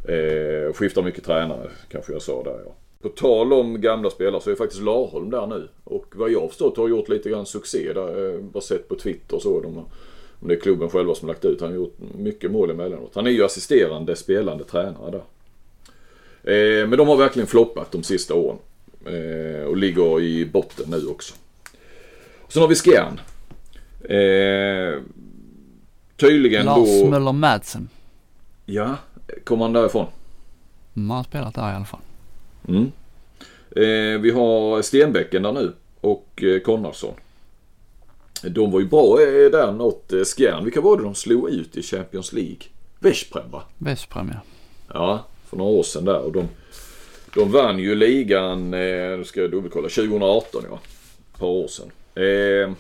[0.08, 2.76] Eh, skiftar mycket tränare kanske jag sa där ja.
[3.02, 5.68] På tal om gamla spelare så är faktiskt Larholm där nu.
[5.84, 8.34] Och vad jag har förstått har gjort lite grann succé där.
[8.34, 9.62] Eh, bara sett på Twitter och så.
[9.62, 9.86] De
[10.40, 11.62] om det är klubben själva som lagt ut.
[11.62, 13.12] Han har gjort mycket mål emellanåt.
[13.16, 15.24] Han är ju assisterande spelande tränare där.
[16.54, 18.58] Eh, men de har verkligen floppat de sista åren.
[19.06, 21.34] Eh, och ligger i botten nu också.
[22.48, 23.20] Sen har vi Skjern.
[24.04, 25.02] Eh,
[26.18, 27.02] tydligen Lars då...
[27.02, 27.90] Lars Möller Madsen.
[28.66, 28.96] Ja,
[29.46, 30.08] Kommer han därifrån?
[30.96, 32.00] Mm, han har spelat där i alla fall.
[32.68, 32.92] Mm.
[33.72, 37.14] Eh, vi har Stenbäcken där nu och eh, Konradsson.
[38.42, 40.64] De var ju bra eh, där något eh.
[40.64, 42.58] Vilka var det de slog ut i Champions League?
[43.00, 43.64] Vesprem va?
[43.78, 44.40] Vesprem ja.
[44.94, 46.20] Ja, för några år sedan där.
[46.20, 46.48] Och de,
[47.36, 50.80] de vann ju ligan, eh, nu ska jag dubbelkolla, 2018 ja.
[51.34, 51.92] Ett par år sedan.
[52.16, 52.76] Eh,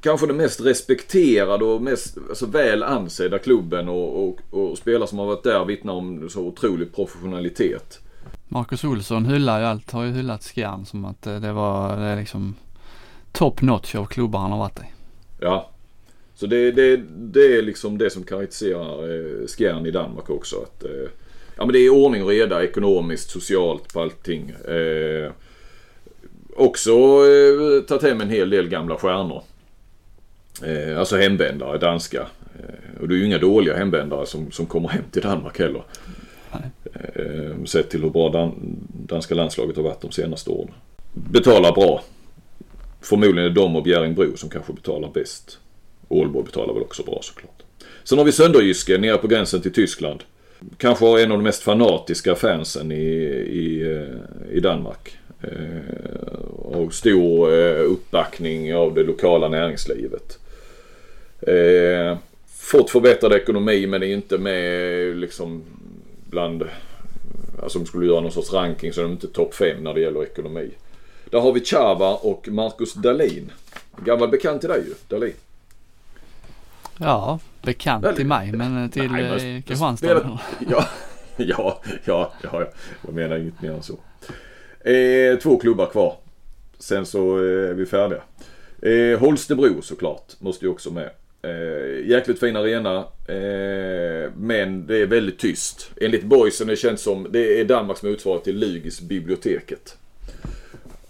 [0.00, 5.18] kanske den mest respekterade och mest alltså, väl ansedda klubben och, och, och spelare som
[5.18, 8.00] har varit där vittnar om så otrolig professionalitet.
[8.48, 12.02] Marcus Olsson hyllar ju allt, har ju hyllat Skjern som att eh, det var det
[12.02, 12.54] är liksom
[13.32, 14.84] top notch av klubbar han har varit i.
[15.40, 15.70] Ja.
[16.34, 20.56] Så det, det, det är liksom det som karaktäriserar eh, Skjern i Danmark också.
[20.56, 21.10] Att, eh,
[21.56, 24.50] ja men det är ordning och reda ekonomiskt, socialt på allting.
[24.50, 25.32] Eh,
[26.56, 29.42] också eh, tagit hem en hel del gamla stjärnor.
[30.64, 32.26] Eh, alltså hemvändare, danska.
[32.58, 35.82] Eh, och det är ju inga dåliga hemvändare som, som kommer hem till Danmark heller.
[37.14, 40.70] Eh, sett till hur bra dan, danska landslaget har varit de senaste åren.
[41.12, 42.02] Betalar bra.
[43.00, 45.58] Förmodligen är det de och Bjärringbro som kanske betalar bäst.
[46.08, 47.62] Ålborg betalar väl också bra såklart.
[48.04, 50.24] Sen har vi Sönderjyske nere på gränsen till Tyskland.
[50.76, 53.04] Kanske har en av de mest fanatiska fansen i,
[53.50, 55.18] i, eh, i Danmark.
[55.42, 60.38] Eh, och stor eh, uppbackning av det lokala näringslivet.
[61.40, 65.62] Eh, fått förbättrad ekonomi men är inte med liksom
[66.30, 66.64] bland,
[67.62, 70.00] alltså om skulle göra någon sorts ranking så är de inte topp 5 när det
[70.00, 70.70] gäller ekonomi.
[71.30, 73.52] Där har vi Chava och Marcus Dahlin.
[74.04, 75.34] Gammal bekant till dig ju, Dahlin.
[76.98, 78.16] Ja, bekant Dahlin.
[78.16, 80.38] till mig men till Nej, eh, Kristianstad.
[80.70, 80.88] Ja,
[81.36, 82.66] ja, ja, ja,
[83.06, 83.98] jag menar inget mer än så.
[84.90, 86.16] Eh, två klubbar kvar.
[86.78, 88.22] Sen så eh, är vi färdiga.
[88.82, 91.10] Eh, Holstebro såklart, måste ju också med.
[91.42, 92.96] Eh, jäkligt fin arena.
[93.26, 95.90] Eh, men det är väldigt tyst.
[96.00, 99.96] Enligt boysen det känns som, det är Danmarks motsvarighet till Lygis biblioteket.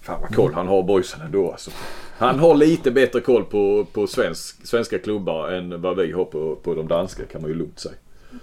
[0.00, 1.70] Fan vad koll han har boysen ändå alltså.
[2.18, 6.56] Han har lite bättre koll på, på svensk, svenska klubbar än vad vi har på,
[6.56, 7.94] på de danska kan man ju lugnt säga.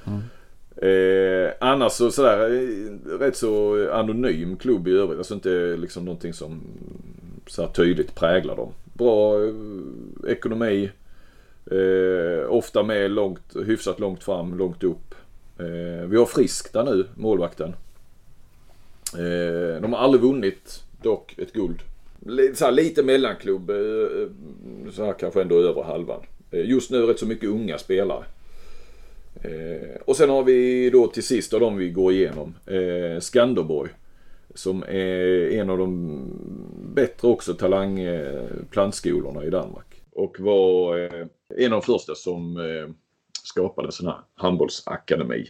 [0.06, 0.22] Mm.
[0.78, 5.18] Eh, annars så sådär eh, rätt så anonym klubb i övrigt.
[5.18, 6.62] Alltså inte liksom någonting som
[7.48, 8.72] så här tydligt präglar dem.
[8.94, 9.52] Bra eh,
[10.28, 10.90] ekonomi.
[11.72, 15.16] Eh, ofta med långt, hyfsat långt fram, långt upp.
[15.60, 17.76] Eh, vi har Frisk där nu, målvakten.
[19.14, 21.80] Eh, de har aldrig vunnit dock ett guld.
[22.54, 24.28] Så här, lite mellanklubb, eh, eh,
[24.92, 26.22] så här kanske ändå över halvan.
[26.52, 28.24] Eh, just nu rätt så mycket unga spelare.
[29.42, 33.90] Eh, och sen har vi då till sist av de vi går igenom, eh, Skanderborg.
[34.54, 36.22] Som är en av de
[36.94, 39.95] bättre också talangplantskolorna eh, i Danmark.
[40.16, 42.94] Och var eh, en av de första som eh,
[43.44, 45.50] skapade sån här handbollsakademi.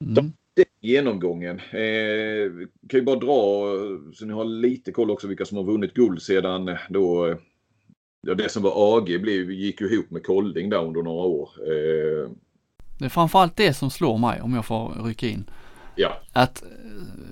[0.00, 0.14] Mm.
[0.14, 0.32] Den
[0.80, 1.58] genomgången.
[1.58, 3.64] Eh, kan ju bara dra
[4.14, 7.36] så ni har lite koll också vilka som har vunnit guld sedan då
[8.26, 11.50] Ja, det som var AG blev, gick ju ihop med Kolding där under några år.
[11.58, 12.30] Eh...
[12.98, 15.44] Det är framförallt det som slår mig om jag får rycka in.
[15.96, 16.12] Ja.
[16.32, 16.68] Att eh,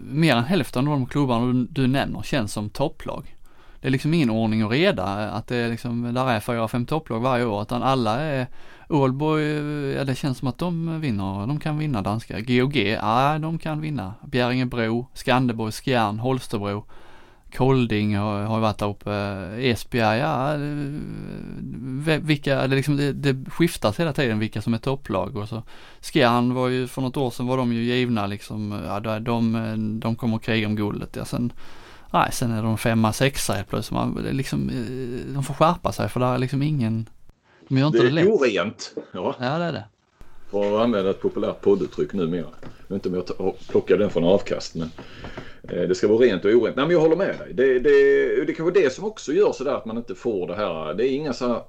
[0.02, 3.36] mer än hälften av de klubbarna du, du nämner känns som topplag.
[3.83, 6.87] Det är liksom ingen ordning och reda att det är liksom, där är fyra, fem
[6.87, 8.47] topplag varje år utan alla är
[8.89, 12.41] Ålborg, eh, ja det känns som att de vinner, de kan vinna danska.
[12.41, 14.14] GOG, ja de kan vinna.
[14.22, 16.85] Bjäringebro, Skanderborg, Skjern, Holstebro.
[17.57, 19.12] Kolding har, har varit där uppe,
[19.59, 20.57] Esbjerg, ja,
[22.20, 25.62] vilka, det, liksom, det, det skiftas hela tiden vilka som är topplag och så.
[26.01, 30.16] Skjern var ju, för något år sedan var de ju givna liksom, ja de, de
[30.16, 31.16] kommer att kriga om guldet.
[31.16, 31.53] Ja, sen,
[32.12, 33.94] nej, sen är de femma, sexa helt plötsligt.
[33.94, 34.70] Man, liksom,
[35.34, 37.08] de får skärpa sig för det är liksom ingen,
[37.68, 38.24] de gör inte det, det lätt.
[38.24, 38.94] Det är orent.
[39.12, 39.34] Ja.
[39.40, 39.84] ja, det är det.
[40.50, 42.46] För att använda ett populärt podduttryck numera.
[42.88, 44.90] Jag vet inte om jag plockar den från avkast men
[45.68, 46.76] Eh, det ska vara rent och orent.
[46.76, 47.54] Nej men jag håller med dig.
[47.54, 50.54] Det, det, det kanske är det som också gör sådär att man inte får det
[50.54, 50.94] här.
[50.94, 51.62] Det är inga så här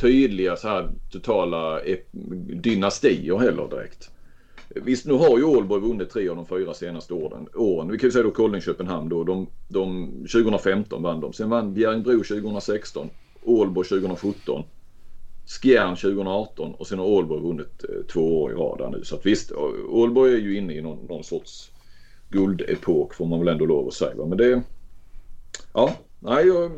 [0.00, 1.80] tydliga så här totala
[2.62, 4.10] dynastier heller direkt.
[4.68, 7.48] Visst nu har ju Ålborg vunnit tre av de fyra senaste åren.
[7.54, 7.90] åren.
[7.90, 9.24] Vi kan ju säga då Kolding Köpenhamn då.
[9.24, 11.32] De, de, 2015 vann de.
[11.32, 13.10] Sen vann Bjärringbro 2016.
[13.44, 14.64] Ålborg 2017.
[15.46, 19.04] Skjern 2018 och sen har Ålborg vunnit eh, två år i rad nu.
[19.04, 19.58] Så att visst, eh,
[19.88, 21.70] Ålborg är ju inne i någon, någon sorts
[22.28, 24.26] guldepok får man väl ändå lov att säga.
[24.26, 24.62] Men det,
[25.72, 26.70] ja, nej jag...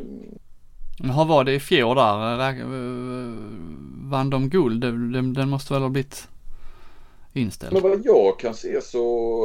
[1.01, 2.41] Hur var det i fjol där?
[2.41, 2.67] Eh, eh,
[4.11, 4.81] vann de guld?
[5.35, 6.29] Den måste väl ha blivit
[7.39, 7.73] inställd?
[7.73, 9.43] Men vad jag kan se så,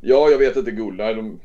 [0.00, 1.40] ja jag vet inte nej de,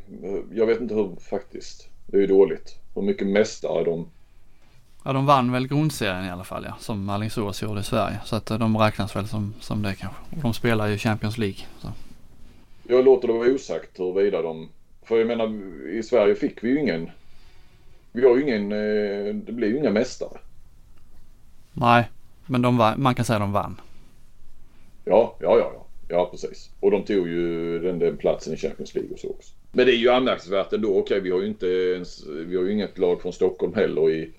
[0.54, 1.88] jag vet inte hur faktiskt.
[2.06, 2.76] Det är ju dåligt.
[2.96, 4.08] Hur mycket mästare de
[5.06, 8.20] Ja de vann väl grundserien i alla fall ja, som Alingsås gjorde i Sverige.
[8.26, 10.22] Så att de räknas väl som, som det kanske.
[10.42, 11.58] De spelar ju Champions League.
[11.82, 11.88] Så.
[12.88, 14.70] Jag låter det vara osagt huruvida de...
[15.04, 15.54] För jag menar
[15.90, 17.10] i Sverige fick vi ju ingen...
[18.12, 18.72] Vi har ju ingen...
[18.72, 20.38] Eh, det blir ju inga mästare.
[21.74, 22.10] Nej,
[22.46, 23.82] men de man kan säga de vann.
[25.06, 25.86] Ja, ja, ja, ja.
[26.08, 26.70] Ja, precis.
[26.80, 29.54] Och de tog ju den, den platsen i Champions League och så också.
[29.72, 30.98] Men det är ju anmärkningsvärt ändå.
[30.98, 32.28] Okej, vi har ju inte ens...
[32.28, 34.30] Vi har ju inget lag från Stockholm heller i,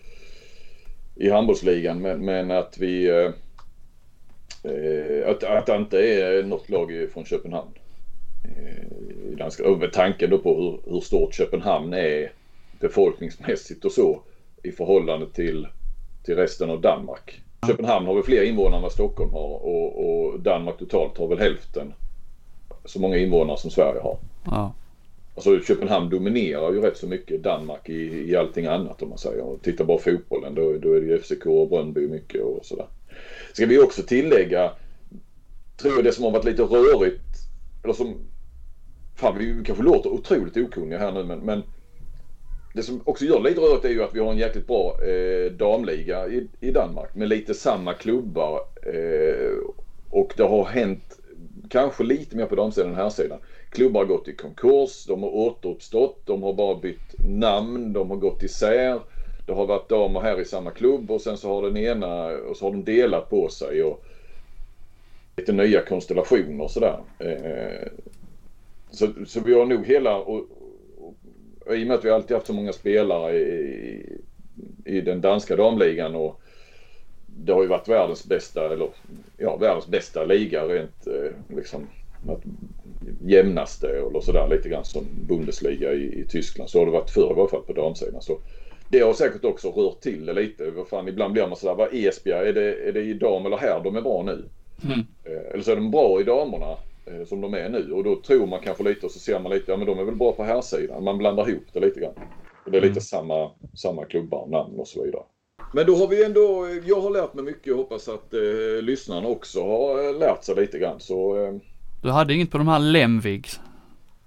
[1.14, 2.02] i handbollsligan.
[2.02, 3.06] Men, men att vi...
[3.08, 3.30] Eh,
[5.26, 7.70] att, att det inte är något lag från Köpenhamn.
[8.44, 12.32] Eh, i danska, med tanken då på hur, hur stort Köpenhamn är
[12.80, 14.22] befolkningsmässigt och så
[14.62, 15.68] i förhållande till,
[16.24, 17.43] till resten av Danmark.
[17.66, 21.38] Köpenhamn har väl fler invånare än vad Stockholm har och, och, Danmark totalt har väl
[21.38, 21.92] hälften
[22.84, 24.18] så många invånare som Sverige har.
[24.44, 24.74] Ja.
[25.34, 29.42] Alltså Köpenhamn dominerar ju rätt så mycket Danmark i, i allting annat om man säger.
[29.42, 32.86] Och tittar bara fotbollen då, då är det ju FCK och Brönnby mycket och sådär.
[33.52, 34.72] Ska vi också tillägga,
[35.76, 37.22] tror jag det som har varit lite rörigt,
[37.82, 38.14] eller som
[39.14, 41.62] Fan vi kanske låter otroligt okunniga här nu men, men
[42.74, 45.52] det som också gör lite rörigt är ju att vi har en jäkligt bra eh,
[45.52, 48.60] damliga i, i Danmark med lite samma klubbar.
[48.82, 49.58] Eh,
[50.10, 51.18] och det har hänt
[51.68, 53.38] kanske lite mer på damsidan än här sidan.
[53.70, 58.16] Klubbar har gått i konkurs, de har återuppstått, de har bara bytt namn, de har
[58.16, 59.00] gått isär.
[59.46, 62.56] Det har varit damer här i samma klubb och sen så har den ena och
[62.56, 64.04] så har de delat på sig och
[65.36, 66.98] lite nya konstellationer och sådär.
[67.18, 67.88] Eh,
[68.90, 70.46] så, så vi har nog hela, och,
[71.66, 74.18] och, i och med att vi alltid haft så många spelare i,
[74.84, 76.40] i den danska damligan och
[77.26, 78.88] det har ju varit världens bästa, eller
[79.36, 81.86] ja, världens bästa liga rent eh, liksom
[83.20, 86.70] jämnaste eller sådär lite grann som Bundesliga i, i, Tyskland.
[86.70, 88.22] Så har det varit förr i varje fall på damsidan.
[88.22, 88.38] Så
[88.88, 90.70] det har säkert också rört till det lite.
[90.70, 93.56] Vad fan, ibland blir man sådär, vad Esbjerg, är det, är det i dam eller
[93.56, 94.44] här de är bra nu?
[94.84, 94.98] Mm.
[95.24, 96.76] Eh, eller så är de bra i damerna
[97.26, 99.70] som de är nu och då tror man kanske lite och så ser man lite,
[99.70, 101.04] ja men de är väl bra på här sidan.
[101.04, 102.14] Man blandar ihop det lite grann.
[102.64, 103.00] Och det är lite mm.
[103.00, 105.22] samma, samma klubbar, namn och så vidare.
[105.72, 107.66] Men då har vi ändå, jag har lärt mig mycket.
[107.66, 111.00] Jag hoppas att eh, lyssnarna också har eh, lärt sig lite grann.
[111.00, 111.54] Så, eh...
[112.02, 113.60] Du hade inget på de här Lemvigs?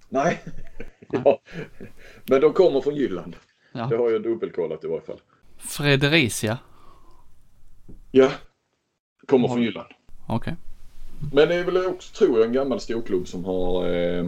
[0.10, 0.40] Nej,
[1.12, 1.42] ja.
[2.30, 3.36] men de kommer från Jylland.
[3.74, 3.88] Ja.
[3.90, 5.22] Det har jag dubbelkollat i varje fall.
[5.58, 6.58] Fredericia?
[8.12, 8.32] Ja,
[9.28, 9.90] kommer från Jylland.
[10.28, 10.36] Okej.
[10.36, 10.67] Okay.
[11.34, 14.26] Men det är väl också, tror jag, en gammal storklubb som har, eh,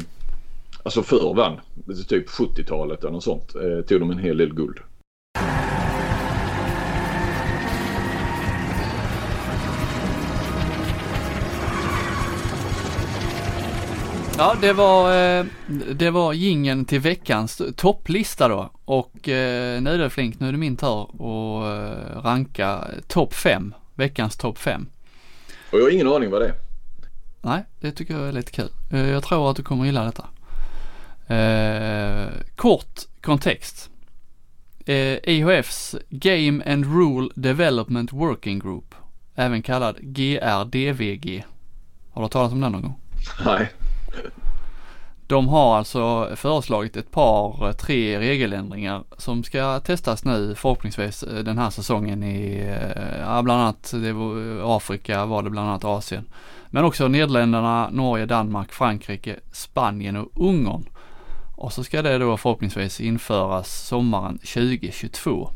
[0.83, 1.59] alltså förr vann,
[2.07, 4.79] typ 70-talet eller något sånt, eh, tog de en hel del guld.
[14.37, 15.45] Ja, det var, eh,
[15.95, 18.69] det var gingen till veckans topplista då.
[18.85, 23.33] Och eh, nu är det Flink, nu är det min tur att eh, ranka topp
[23.33, 23.73] 5.
[23.95, 24.87] Veckans topp 5.
[25.71, 26.68] Och jag har ingen aning vad det är.
[27.41, 28.69] Nej, det tycker jag är lite kul.
[28.89, 30.25] Jag tror att du kommer gilla detta.
[31.35, 33.89] Eh, kort kontext.
[34.85, 38.95] Eh, IHFs Game and Rule Development Working Group,
[39.35, 41.45] även kallad GRDVG.
[42.11, 42.99] Har du talat om den någon gång?
[43.45, 43.71] Nej.
[45.27, 51.57] De har alltså föreslagit ett par, tre regeländringar som ska testas nu förhoppningsvis eh, den
[51.57, 56.25] här säsongen i, eh, ja, bland annat det var Afrika var det bland annat Asien.
[56.69, 60.85] Men också Nederländerna, Norge, Danmark, Frankrike, Spanien och Ungern.
[61.55, 65.49] Och så ska det då förhoppningsvis införas sommaren 2022.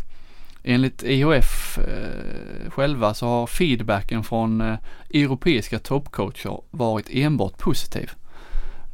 [0.63, 4.75] Enligt IHF eh, själva så har feedbacken från eh,
[5.09, 8.11] europeiska toppcoacher varit enbart positiv.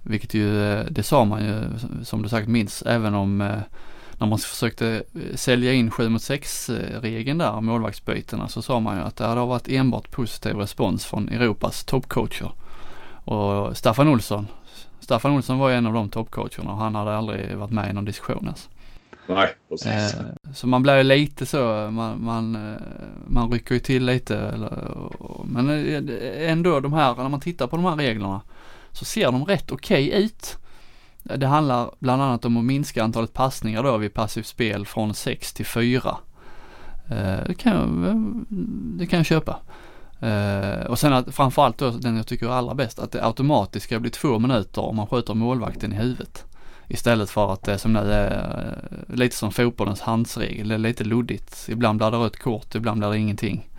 [0.03, 1.63] Vilket ju, eh, det sa man ju
[2.03, 3.59] som du sagt minns, även om eh,
[4.19, 6.69] när man försökte eh, sälja in 7 mot 6
[7.01, 11.29] regeln där, målvaktsbytena, så sa man ju att det hade varit enbart positiv respons från
[11.29, 12.51] Europas toppcoacher.
[13.25, 14.47] Och Staffan Olsson,
[14.99, 17.93] Staffan Olsson var ju en av de toppcoacherna och han hade aldrig varit med i
[17.93, 18.69] någon diskussion ens.
[19.27, 20.15] Nej, precis.
[20.55, 22.75] Så man blir ju lite så, man, man,
[23.27, 24.53] man rycker ju till lite.
[25.45, 25.69] Men
[26.37, 28.41] ändå de här, när man tittar på de här reglerna
[28.91, 30.57] så ser de rätt okej okay ut.
[31.23, 35.53] Det handlar bland annat om att minska antalet passningar då vid passivt spel från 6
[35.53, 36.17] till 4.
[37.09, 37.89] Eh, det kan jag,
[38.99, 39.59] det kan jag köpa.
[40.19, 43.85] Eh, och sen att framförallt då den jag tycker är allra bäst, att det automatiskt
[43.85, 46.45] ska bli två minuter om man skjuter målvakten i huvudet.
[46.87, 48.77] Istället för att det som nu är
[49.09, 51.65] eh, lite som fotbollens handsregel, det är lite luddigt.
[51.69, 53.69] Ibland blir det rött kort, ibland blir det ingenting.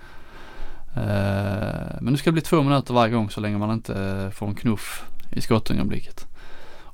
[2.00, 5.04] Men det ska bli två minuter varje gång så länge man inte får en knuff
[5.32, 6.29] i skottögonblicket.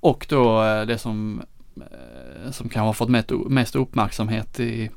[0.01, 1.43] Och då eh, det som,
[1.77, 4.91] eh, som kanske har fått mest uppmärksamhet i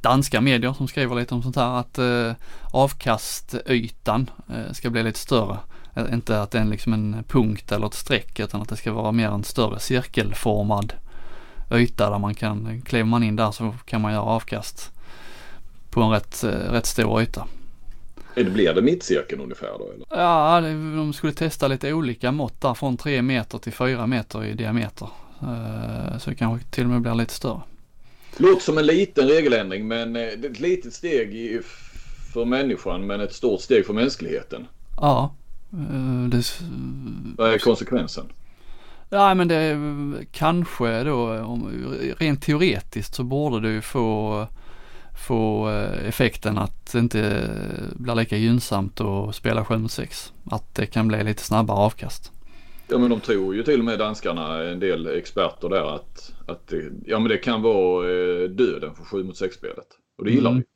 [0.00, 2.32] danska medier som skriver lite om sånt här att eh,
[2.72, 5.58] avkastytan eh, ska bli lite större.
[5.94, 8.92] Eh, inte att det är liksom en punkt eller ett streck utan att det ska
[8.92, 10.92] vara mer en större cirkelformad
[11.72, 14.92] yta där man kan, kliver man in där så kan man göra avkast
[15.90, 17.46] på en rätt, rätt stor yta.
[18.36, 20.06] Det blir det mittcirkeln ungefär då eller?
[20.22, 20.60] Ja,
[20.96, 25.08] de skulle testa lite olika mått där från 3 meter till 4 meter i diameter.
[25.42, 27.60] Eh, så det kanske till och med blir lite större.
[28.36, 31.60] Låter som en liten regeländring men eh, ett litet steg
[32.32, 34.66] för människan men ett stort steg för mänskligheten.
[34.96, 35.34] Ja.
[35.72, 36.42] Eh, det...
[37.36, 38.26] Vad är konsekvensen?
[39.10, 39.78] Ja men det är
[40.32, 41.28] kanske då,
[42.18, 44.46] rent teoretiskt så borde du få,
[45.16, 47.50] få eh, effekten att det inte
[47.96, 50.32] blir lika gynnsamt att spela 7 mot 6.
[50.50, 52.32] Att det kan bli lite snabbare avkast.
[52.88, 56.66] Ja men de tror ju till och med danskarna, en del experter där att, att
[56.68, 59.86] det, ja, men det kan vara eh, döden för 7 mot 6 spelet.
[60.18, 60.62] Och det gillar mm.
[60.62, 60.66] vi.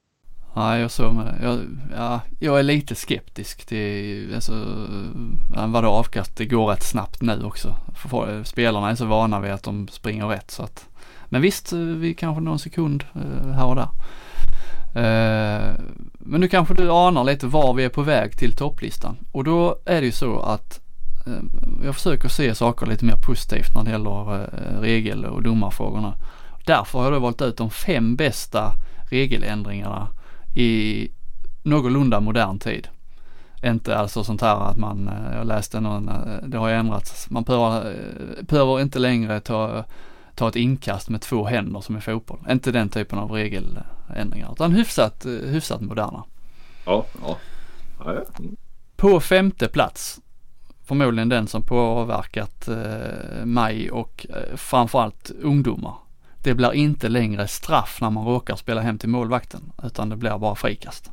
[0.54, 1.40] Ja, jag såg med.
[1.42, 1.58] Jag,
[1.96, 4.52] ja, jag är lite skeptisk till, alltså,
[5.68, 7.76] vadå avkast, det går rätt snabbt nu också.
[7.94, 10.88] För, spelarna är så vana vid att de springer rätt så att,
[11.28, 13.88] men visst, vi kanske någon sekund eh, här och där.
[14.94, 15.74] Eh,
[16.18, 19.16] men nu kanske du anar lite var vi är på väg till topplistan.
[19.32, 20.80] Och då är det ju så att
[21.26, 21.32] eh,
[21.84, 26.14] jag försöker se saker lite mer positivt när det gäller eh, regel och domarfrågorna.
[26.66, 28.72] Därför har jag då valt ut de fem bästa
[29.10, 30.08] regeländringarna
[30.56, 31.08] i
[31.62, 32.88] någorlunda modern tid.
[33.64, 36.10] Inte alltså sånt här att man, jag läste någon,
[36.46, 37.30] det har ändrats.
[37.30, 37.94] Man behöver,
[38.42, 39.84] behöver inte längre ta,
[40.40, 42.38] ta ett inkast med två händer som i fotboll.
[42.50, 46.24] Inte den typen av regeländringar utan hyfsat, hyfsat moderna.
[46.86, 47.36] Ja, ja.
[47.98, 48.22] ja, ja.
[48.38, 48.56] Mm.
[48.96, 50.20] På femte plats
[50.84, 55.94] förmodligen den som påverkat eh, mig och eh, framförallt ungdomar.
[56.42, 60.38] Det blir inte längre straff när man råkar spela hem till målvakten utan det blir
[60.38, 61.10] bara frikast.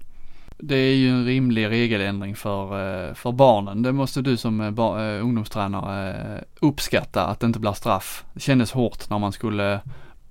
[0.58, 3.82] Det är ju en rimlig regeländring för, eh, för barnen.
[3.82, 8.26] Det måste du som eh, bar, ungdomstränare uppskatta att det inte blir straff.
[8.34, 9.80] Det kändes hårt när man skulle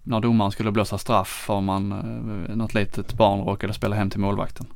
[0.07, 4.21] när domaren skulle blåsa straff för man, eh, något litet barn råkade spela hem till
[4.21, 4.67] målvakten.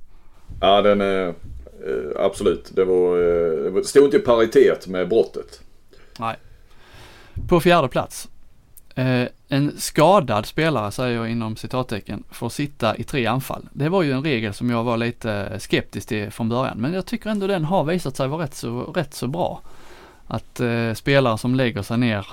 [0.61, 2.71] Ja den är eh, absolut.
[2.75, 5.61] Det var, eh, det stod inte i paritet med brottet.
[6.19, 6.37] Nej.
[7.49, 8.29] På fjärde plats.
[9.53, 13.69] En skadad spelare, säger jag inom citattecken, får sitta i tre anfall.
[13.73, 17.07] Det var ju en regel som jag var lite skeptisk till från början, men jag
[17.07, 19.61] tycker ändå den har visat sig vara rätt så, rätt så bra.
[20.27, 22.27] Att eh, spelare som lägger sig ner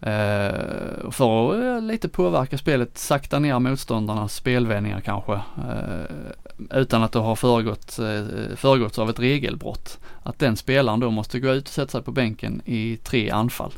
[0.00, 5.32] eh, för att eh, lite påverka spelet, sakta ner motståndarnas spelvändningar kanske.
[5.32, 9.98] Eh, utan att det har föregått, eh, föregåtts av ett regelbrott.
[10.22, 13.72] Att den spelaren då måste gå ut och sätta sig på bänken i tre anfall.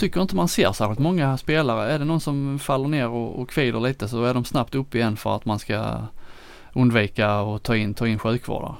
[0.00, 1.92] Tycker inte man ser särskilt många spelare.
[1.92, 4.94] Är det någon som faller ner och, och kvider lite så är de snabbt upp
[4.94, 6.02] igen för att man ska
[6.74, 8.74] undvika och ta in, ta in sjukvårdare.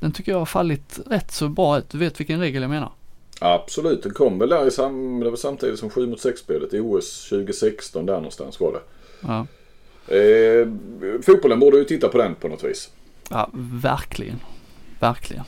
[0.00, 1.90] Den tycker jag har fallit rätt så bra ut.
[1.90, 2.92] Du vet vilken regel jag menar?
[3.40, 6.74] Absolut, den kom väl där i sam, det var samtidigt som 7 mot 6 spelet
[6.74, 8.80] i OS 2016 där någonstans var det.
[9.20, 9.46] Ja.
[10.16, 10.68] Eh,
[11.22, 12.90] fotbollen borde ju titta på den på något vis.
[13.30, 13.50] Ja,
[13.82, 14.40] verkligen.
[15.00, 15.44] Verkligen.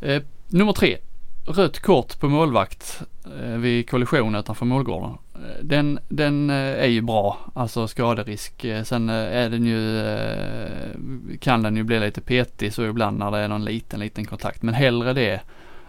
[0.00, 0.98] Eh, nummer tre.
[1.46, 3.02] Rött kort på målvakt
[3.42, 5.10] Eh, vid kollision utanför målgården.
[5.34, 8.66] Eh, den, den eh, är ju bra, alltså skaderisk.
[8.84, 13.48] Sen är den ju, kan den ju bli lite petig så ibland när det är
[13.48, 14.62] någon liten, liten kontakt.
[14.62, 15.40] Men hellre det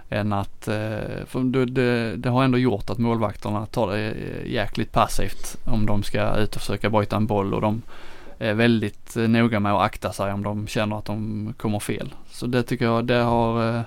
[0.10, 0.64] än att,
[1.26, 4.14] för det, det, det, har ändå gjort att målvakterna tar det
[4.46, 7.82] jäkligt passivt om de ska ut och försöka bryta en boll och de
[8.40, 12.14] är väldigt noga med att akta sig om de känner att de kommer fel.
[12.32, 13.84] Så det tycker jag, det har,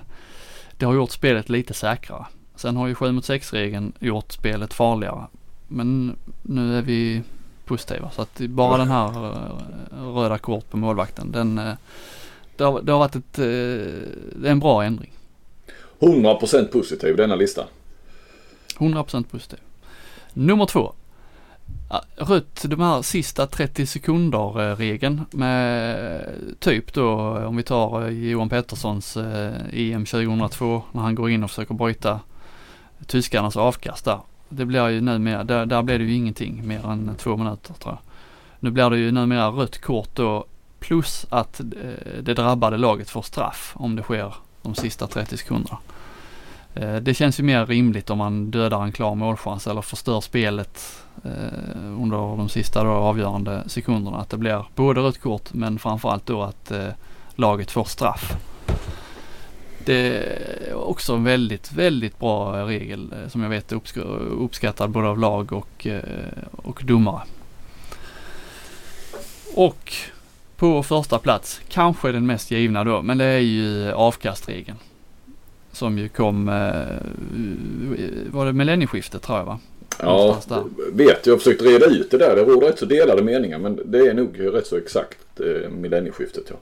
[0.77, 2.25] det har gjort spelet lite säkrare.
[2.55, 5.25] Sen har ju 7 mot 6 regeln gjort spelet farligare.
[5.67, 7.21] Men nu är vi
[7.65, 9.35] positiva så att bara den här
[9.91, 11.61] röda kort på målvakten den
[12.55, 15.11] det har, det har varit ett, är en bra ändring.
[15.99, 17.65] 100% positiv denna lista.
[18.77, 19.59] 100% positiv.
[20.33, 20.93] Nummer två.
[22.15, 26.25] Rött de här sista 30 sekunder regeln med
[26.59, 29.17] typ då om vi tar Johan Petterssons
[29.71, 32.19] EM 2002 när han går in och försöker bryta
[33.07, 34.19] tyskarnas avkast där.
[34.49, 37.93] Det blir ju numera, där, där blir det ju ingenting mer än två minuter tror
[37.93, 37.99] jag.
[38.59, 40.45] Nu blir det ju numera rött kort då
[40.79, 41.65] plus att eh,
[42.21, 45.77] det drabbade laget får straff om det sker de sista 30 sekunderna.
[46.75, 51.03] Eh, det känns ju mer rimligt om man dödar en klar målchans eller förstör spelet
[51.23, 54.17] eh, under de sista då avgörande sekunderna.
[54.17, 56.71] Att det blir både rött kort men framförallt då att
[57.35, 58.37] laget får straff.
[59.85, 60.23] Det
[60.69, 63.81] är också en väldigt, väldigt bra regel som jag vet är
[64.39, 65.87] uppskattad både av lag och,
[66.51, 67.21] och domare.
[69.55, 69.93] Och
[70.57, 74.77] på första plats, kanske den mest givna då, men det är ju avkastregeln.
[75.71, 76.53] Som ju kom, eh,
[78.31, 79.59] var det millennieskiftet tror jag va?
[79.99, 80.41] Ja,
[80.93, 82.35] vet jag har försökt reda ut det där.
[82.35, 86.43] Det råder rätt så delade meningar men det är nog rätt så exakt eh, millennieskiftet
[86.49, 86.55] ja.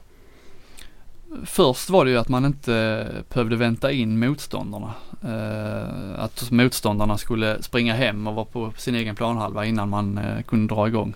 [1.46, 4.94] Först var det ju att man inte behövde vänta in motståndarna.
[5.24, 10.42] Eh, att motståndarna skulle springa hem och vara på sin egen planhalva innan man eh,
[10.42, 11.14] kunde dra igång.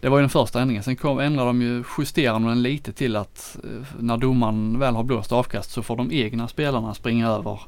[0.00, 0.82] Det var ju den första ändringen.
[0.82, 4.94] Sen kom, ändrade de ju, justerade de den lite till att eh, när domaren väl
[4.94, 7.60] har blåst avkast så får de egna spelarna springa över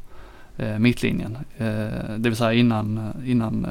[0.56, 1.38] eh, mittlinjen.
[1.56, 3.70] Eh, det vill säga innan, eh, innan eh,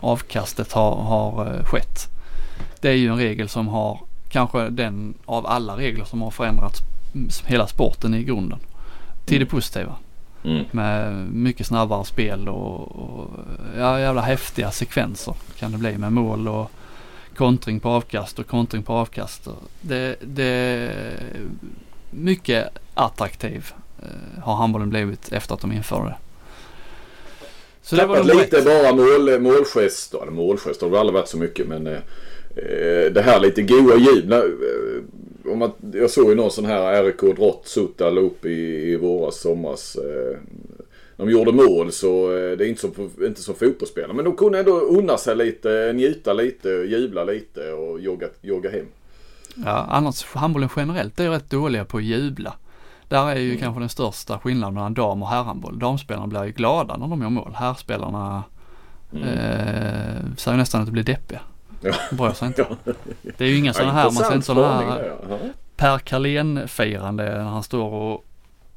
[0.00, 2.08] avkastet har, har eh, skett.
[2.80, 6.82] Det är ju en regel som har kanske den av alla regler som har förändrats
[7.46, 8.58] hela sporten i grunden.
[9.24, 9.48] Till det mm.
[9.48, 9.96] positiva.
[10.44, 10.64] Mm.
[10.70, 13.30] Med mycket snabbare spel och, och
[13.78, 16.70] ja, jävla häftiga sekvenser kan det bli med mål och
[17.36, 19.48] kontring på avkast och kontring på avkast.
[19.80, 21.20] Det, det är
[22.10, 26.16] mycket attraktiv eh, har handbollen blivit efter att de införde det.
[27.82, 31.68] Så Tappat det lite bara mål, målgester, eller målgester har det aldrig varit så mycket
[31.68, 34.32] men eh, eh det här lite goa ljud.
[35.48, 39.40] Om man, jag såg ju någon sån här RK Drott Sutta upp i, i våras
[39.40, 39.96] somras.
[39.96, 40.38] Eh,
[41.16, 44.12] de gjorde mål så eh, det är inte som, inte som fotbollsspelare.
[44.12, 48.86] Men de kunde ändå unna sig lite, njuta lite, jubla lite och jogga, jogga hem.
[49.64, 52.54] Ja, annars handbollen generellt är rätt dåliga på att jubla.
[53.08, 53.60] Där är ju mm.
[53.60, 55.78] kanske den största skillnaden mellan dam och herrhandboll.
[55.78, 57.52] Damspelarna blir ju glada när de gör mål.
[57.54, 58.42] Herrspelarna
[59.12, 59.28] mm.
[59.28, 61.40] eh, säger nästan att det blir deppiga.
[61.80, 61.94] Ja.
[62.10, 62.66] Bryr sig inte.
[62.84, 62.92] Ja.
[63.36, 67.62] Det är ju inga sådana här, man ser inte sådana här Per Carlén-firande när han
[67.62, 68.24] står och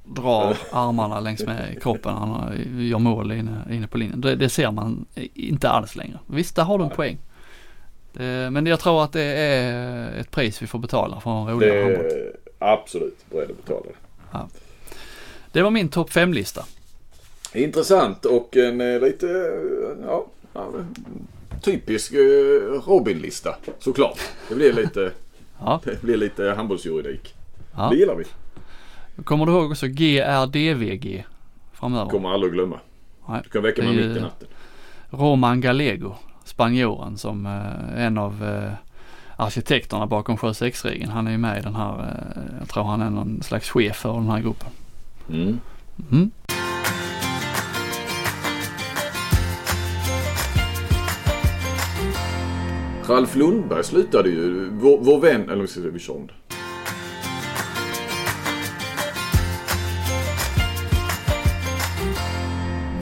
[0.04, 2.14] drar armarna längs med kroppen.
[2.14, 4.22] Han gör mål inne, inne på linjen.
[4.22, 6.20] Det, det, ser man inte alls längre.
[6.28, 7.18] Visst, där har du en poäng.
[8.14, 11.84] Det, men jag tror att det är ett pris vi får betala för en roligare
[11.84, 12.12] handboll.
[12.60, 13.96] Absolut, beredd att betala det.
[14.32, 14.48] Ja.
[15.52, 16.66] Det var min topp 5-lista.
[17.54, 19.52] Intressant och en eh, lite,
[20.06, 20.26] ja,
[21.62, 22.20] typisk eh,
[22.86, 24.20] Robin-lista såklart.
[24.50, 25.12] Det blir lite,
[25.60, 25.82] ja.
[25.84, 27.36] det blir lite handbollsjuridik.
[27.76, 27.90] Ja.
[27.90, 28.26] Det gillar vi.
[29.24, 31.26] Kommer du ihåg också GRDVG
[31.74, 32.12] framöver?
[32.12, 32.80] Kommer aldrig att glömma.
[33.28, 33.42] Nej.
[33.44, 34.48] Du kan väcka mig mitt i natten.
[35.10, 38.74] Roman Gallego, spanjoren som eh, en av eh,
[39.36, 41.12] arkitekterna bakom 7-6-regeln.
[41.12, 43.96] Han är ju med i den här, eh, jag tror han är någon slags chef
[43.96, 44.70] för den här gruppen.
[45.30, 45.60] Mm.
[46.12, 46.32] Mm.
[53.08, 56.34] Ralf Lundberg slutade ju, vår, vår vän, eller ska vi kör om det.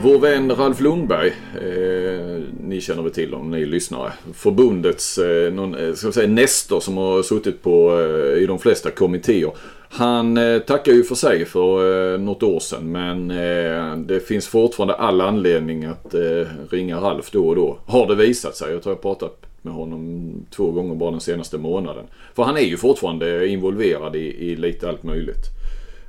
[0.02, 4.12] Vår vän Ralf Lundberg, eh, ni känner väl till honom, ni lyssnare.
[4.34, 8.90] Förbundets eh, någon, eh, ska säga, nästor som har suttit på, eh, i de flesta
[8.90, 9.50] kommittéer.
[9.92, 14.48] Han eh, tackar ju för sig för eh, något år sedan men eh, det finns
[14.48, 17.78] fortfarande all anledning att eh, ringa Ralf då och då.
[17.86, 18.72] Har det visat sig.
[18.72, 22.04] Jag tror jag pratat med honom två gånger bara den senaste månaden.
[22.34, 25.44] För han är ju fortfarande involverad i, i lite allt möjligt.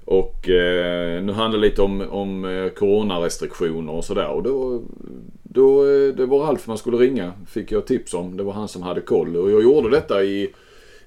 [0.05, 4.27] Och eh, nu handlar det lite om, om eh, coronarestriktioner och sådär.
[4.27, 4.81] Och då,
[5.43, 7.33] då, eh, det var Ralf man skulle ringa.
[7.47, 8.37] Fick jag tips om.
[8.37, 9.35] Det var han som hade koll.
[9.37, 10.53] Och jag gjorde detta i,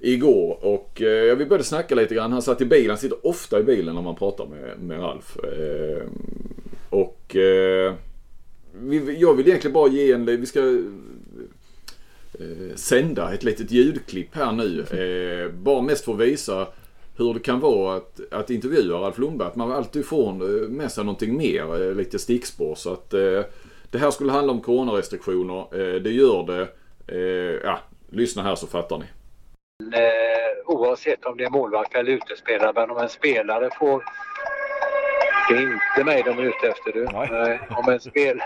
[0.05, 0.65] igår.
[0.65, 2.33] Och eh, vi började snacka lite grann.
[2.33, 2.91] Han satt i bilen.
[2.91, 5.37] Han sitter ofta i bilen när man pratar med, med Ralf.
[5.37, 6.07] Eh,
[6.91, 7.95] och eh,
[8.73, 10.27] vi, jag vill egentligen bara ge en...
[10.27, 10.61] Vi ska
[12.39, 14.81] eh, sända ett litet ljudklipp här nu.
[14.81, 16.69] Eh, bara mest för att visa
[17.17, 19.49] hur det kan vara att, att intervjua Ralf Lundberg.
[19.49, 22.75] Att man alltid får eh, med sig någonting mer, eh, lite stickspår.
[22.75, 23.41] Så att eh,
[23.91, 25.61] det här skulle handla om coronarestriktioner.
[25.61, 26.69] Eh, det gör det.
[27.07, 27.79] Eh, ja,
[28.11, 29.05] lyssna här så fattar ni.
[29.83, 34.05] Eh, oavsett om det är målvakt eller utespelare, men om en spelare får
[35.49, 37.05] det är inte mig de är ute efter du.
[37.05, 38.43] Eh, om, en spel...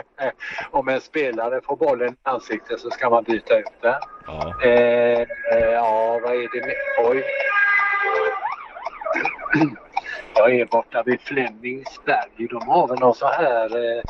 [0.70, 3.94] om en spelare får bollen i ansiktet så ska man byta ut den.
[4.26, 5.26] Ja, eh,
[5.72, 6.74] ja vad är det med...
[6.98, 7.24] Oj.
[10.34, 12.48] Jag är borta vid Flemingsberg.
[12.50, 14.02] De har väl någon så här eh,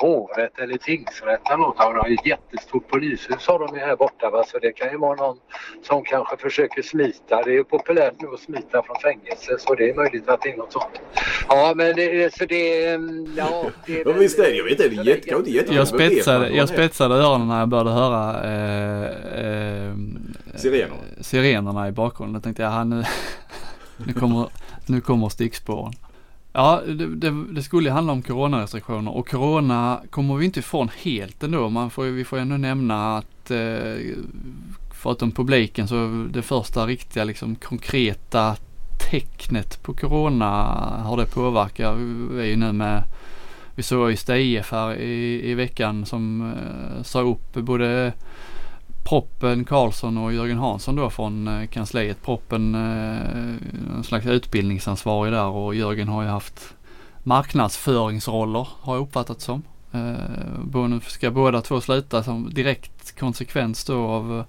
[0.00, 1.78] hovrätt eller tingsrätt eller något.
[1.78, 4.30] De har ett jättestort polishus har de här borta.
[4.30, 4.44] Va?
[4.46, 5.36] Så det kan ju vara någon
[5.82, 7.42] som kanske försöker smita.
[7.42, 10.52] Det är ju populärt nu att smita från fängelse så det är möjligt att det
[10.52, 11.00] är något sånt.
[11.48, 13.64] Ja men det, så det, mm, ja.
[13.86, 16.68] Det är väl, visst är det, jag vet inte, det är jätte, jag spetsade, jag
[16.68, 19.04] spetsade öronen när jag började höra eh,
[19.44, 19.94] eh,
[20.54, 20.96] Sirener.
[21.20, 22.34] sirenerna i bakgrunden.
[22.34, 23.04] Jag tänkte jag, ja, nu,
[24.06, 24.48] nu kommer,
[24.86, 25.92] nu kommer stickspåren.
[26.56, 31.42] Ja, det, det, det, skulle handla om coronarestriktioner och corona kommer vi inte ifrån helt
[31.42, 31.68] ändå.
[31.68, 34.16] Man får, vi får ändå nämna att eh,
[34.92, 38.56] förutom publiken så det första riktiga liksom konkreta
[39.10, 40.46] tecknet på corona,
[41.04, 41.96] har det påverkat,
[42.30, 43.02] vi är ju nu med,
[43.74, 48.12] vi såg ju IF här i, i veckan som eh, sa upp både
[49.04, 52.22] Proppen Karlsson och Jörgen Hansson då från eh, kansliet.
[52.22, 56.74] Proppen eh, en slags utbildningsansvarig där och Jörgen har ju haft
[57.22, 59.62] marknadsföringsroller har jag uppfattat som.
[59.92, 64.44] Eh, ska båda två sluta som direkt konsekvens då av,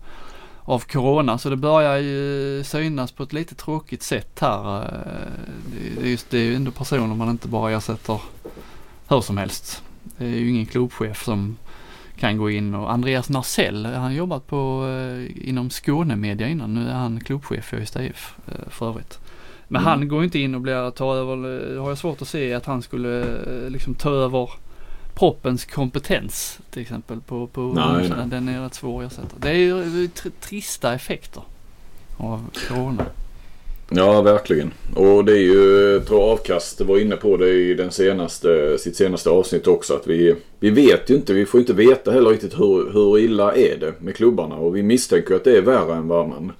[0.62, 4.80] av Corona så det börjar ju synas på ett lite tråkigt sätt här.
[4.80, 4.90] Eh,
[5.72, 8.22] det, det, just, det är ju ändå personer man inte bara ersätter
[9.08, 9.84] hur som helst.
[10.18, 11.58] Det är ju ingen klubbchef som
[12.20, 16.74] kan gå in och Andreas Narcell, han har jobbat på, eh, inom Skånemedia innan.
[16.74, 18.36] Nu är han klubbchef för Ystad IF
[18.70, 19.20] för övrigt.
[19.68, 19.90] Men mm.
[19.90, 21.34] han går inte in och blir, tar över,
[21.74, 24.50] eh, har jag svårt att se att han skulle eh, liksom ta över
[25.14, 28.28] proppens kompetens till exempel på, på nej, nej.
[28.28, 29.36] den är rätt svår att ersätta.
[29.40, 30.08] Det är ju
[30.40, 31.44] trista effekter
[32.18, 33.06] av corona.
[33.90, 34.74] Ja, verkligen.
[34.96, 38.96] Och det är ju, jag tror Avkast var inne på det i den senaste, sitt
[38.96, 39.94] senaste avsnitt också.
[39.94, 43.56] Att vi, vi vet ju inte, vi får inte veta heller riktigt hur, hur illa
[43.56, 44.56] är det med klubbarna.
[44.56, 46.52] Och vi misstänker att det är värre än vad man,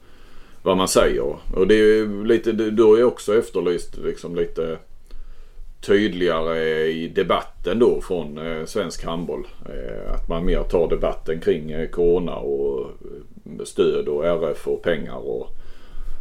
[0.62, 1.36] vad man säger.
[1.56, 4.78] Och det är lite, du har ju också efterlyst liksom lite
[5.82, 9.48] tydligare i debatten då från eh, svensk handboll.
[9.66, 12.92] Eh, att man mer tar debatten kring eh, corona och
[13.64, 15.50] stöd och RF och pengar och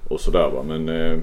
[0.09, 0.63] och sådär va.
[0.63, 1.19] Men eh,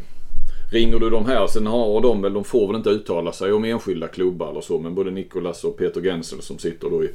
[0.71, 3.65] ringer du de här, sen har de väl, de får väl inte uttala sig om
[3.65, 4.79] enskilda klubbar eller så.
[4.79, 7.09] Men både Nikolas och Peter Gensel som sitter då i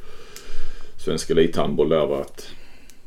[1.04, 2.20] Svensk Elithandboll där va.
[2.20, 2.48] Att,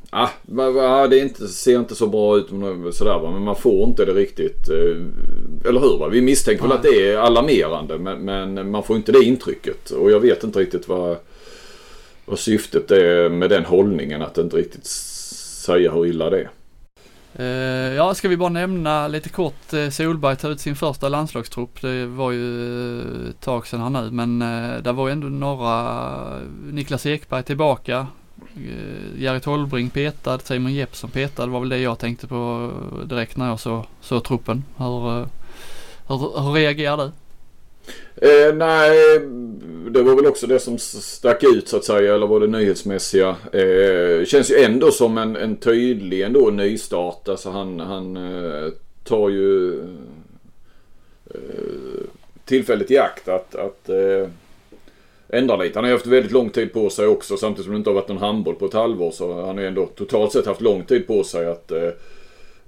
[0.10, 3.32] ah, va, ah, det inte, ser inte så bra ut eh, sådär va.
[3.32, 4.70] Men man får inte det riktigt.
[4.70, 6.08] Eh, eller hur va?
[6.08, 7.98] Vi misstänker väl att det är alarmerande.
[7.98, 9.92] Men, men man får inte det intrycket.
[9.92, 11.18] Och jag vet inte riktigt vad,
[12.26, 14.22] vad syftet är med den hållningen.
[14.22, 16.50] Att inte riktigt säga hur illa det är.
[17.40, 17.46] Uh,
[17.96, 21.82] ja, ska vi bara nämna lite kort uh, Solberg tar ut sin första landslagstrupp.
[21.82, 25.28] Det var ju uh, ett tag sedan här nu men uh, där var ju ändå
[25.28, 26.40] några,
[26.72, 28.08] Niklas Ekberg tillbaka
[29.18, 32.72] Jerry Tolbring petad, Simon Jeppsson petad var väl det jag tänkte på
[33.06, 34.64] direkt när jag såg så truppen.
[34.78, 35.28] Hur,
[36.08, 37.12] hur, hur reagerar du?
[38.22, 39.20] Eh, nej,
[39.90, 43.36] det var väl också det som stack ut så att säga, eller var det nyhetsmässiga.
[43.54, 47.30] Eh, känns ju ändå som en, en tydlig ändå nystart.
[47.30, 48.72] Alltså han, han eh,
[49.04, 49.80] tar ju
[51.26, 52.04] eh,
[52.46, 54.30] tillfället i akt att, att eh,
[55.30, 55.78] ändra lite.
[55.78, 57.96] Han har ju haft väldigt lång tid på sig också samtidigt som det inte har
[57.96, 59.12] varit någon handboll på ett halvår.
[59.12, 61.90] Så han har ju ändå totalt sett haft lång tid på sig att eh,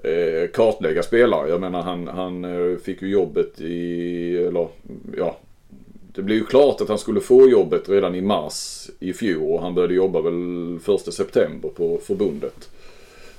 [0.03, 1.49] eh, kartlägga spelare.
[1.49, 4.67] Jag menar han, han eh, fick ju jobbet i, eller
[5.17, 5.37] ja,
[6.15, 9.61] det blev ju klart att han skulle få jobbet redan i mars i fjol och
[9.61, 12.69] han började jobba väl första september på förbundet.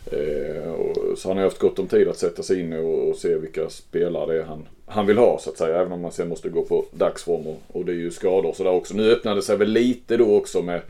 [0.06, 3.16] Eh, och, så han har haft gott om tid att sätta sig in och, och,
[3.16, 5.80] se vilka spelare det är han, han vill ha så att säga.
[5.80, 8.56] Även om man sen måste gå på dagsform och, och det är ju skador och
[8.56, 8.94] sådär också.
[8.94, 10.80] Nu öppnade det sig väl lite då också med,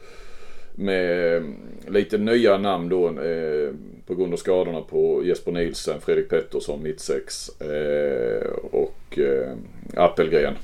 [0.75, 1.55] med mm,
[1.89, 3.09] lite nya namn då.
[3.09, 3.71] Eh,
[4.07, 9.53] på grund av skadorna på Jesper Nielsen, Fredrik Pettersson, mittsex eh, och eh,
[9.97, 10.55] Appelgren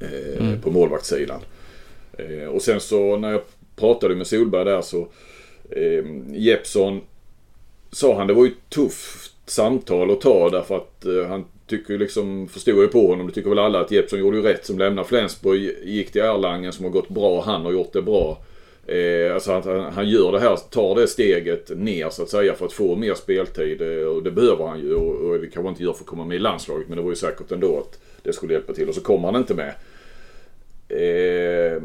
[0.00, 0.60] eh, mm.
[0.60, 1.40] på målvaktssidan.
[2.18, 3.42] Eh, och sen så när jag
[3.76, 5.08] pratade med Solberg där så
[5.70, 7.00] eh, Jeppsson
[7.92, 11.98] sa han det var ju ett tufft samtal att ta därför att eh, han tycker
[11.98, 14.78] liksom, förstår ju på honom, det tycker väl alla att Jeppsson gjorde ju rätt som
[14.78, 18.38] lämnade Flensburg, gick till Erlangen som har gått bra, han har gjort det bra.
[18.88, 22.54] Eh, alltså att han, han, gör det här, tar det steget ner så att säga
[22.54, 23.82] för att få mer speltid.
[23.82, 26.24] Eh, och det behöver han ju och, och det kanske inte gör för att komma
[26.24, 28.88] med i landslaget men det var ju säkert ändå att det skulle hjälpa till.
[28.88, 29.74] Och så kommer han inte med.
[30.88, 31.82] Eh,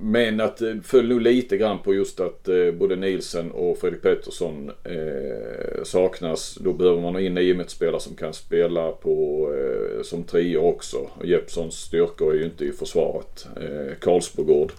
[0.00, 3.78] men att eh, det föll nog lite grann på just att eh, både Nielsen och
[3.78, 6.58] Fredrik Pettersson eh, saknas.
[6.60, 11.10] Då behöver man ha in en spelare som kan spela på, eh, som trio också.
[11.24, 13.46] Jeppssons styrkor är ju inte i försvaret.
[13.56, 14.72] Eh, Karlsbogård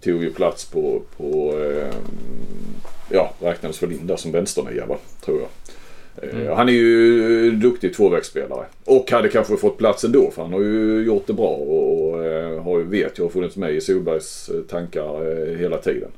[0.00, 1.94] tog ju plats på, på eh,
[3.10, 5.48] ja, räknades väl in där som vänsternia va, tror jag.
[6.22, 6.56] Eh, mm.
[6.56, 8.66] Han är ju duktig tvåvägsspelare.
[8.84, 12.62] Och hade kanske fått plats ändå för han har ju gjort det bra och eh,
[12.62, 16.10] har ju, vet jag har funnits med i Solbergs eh, tankar hela tiden.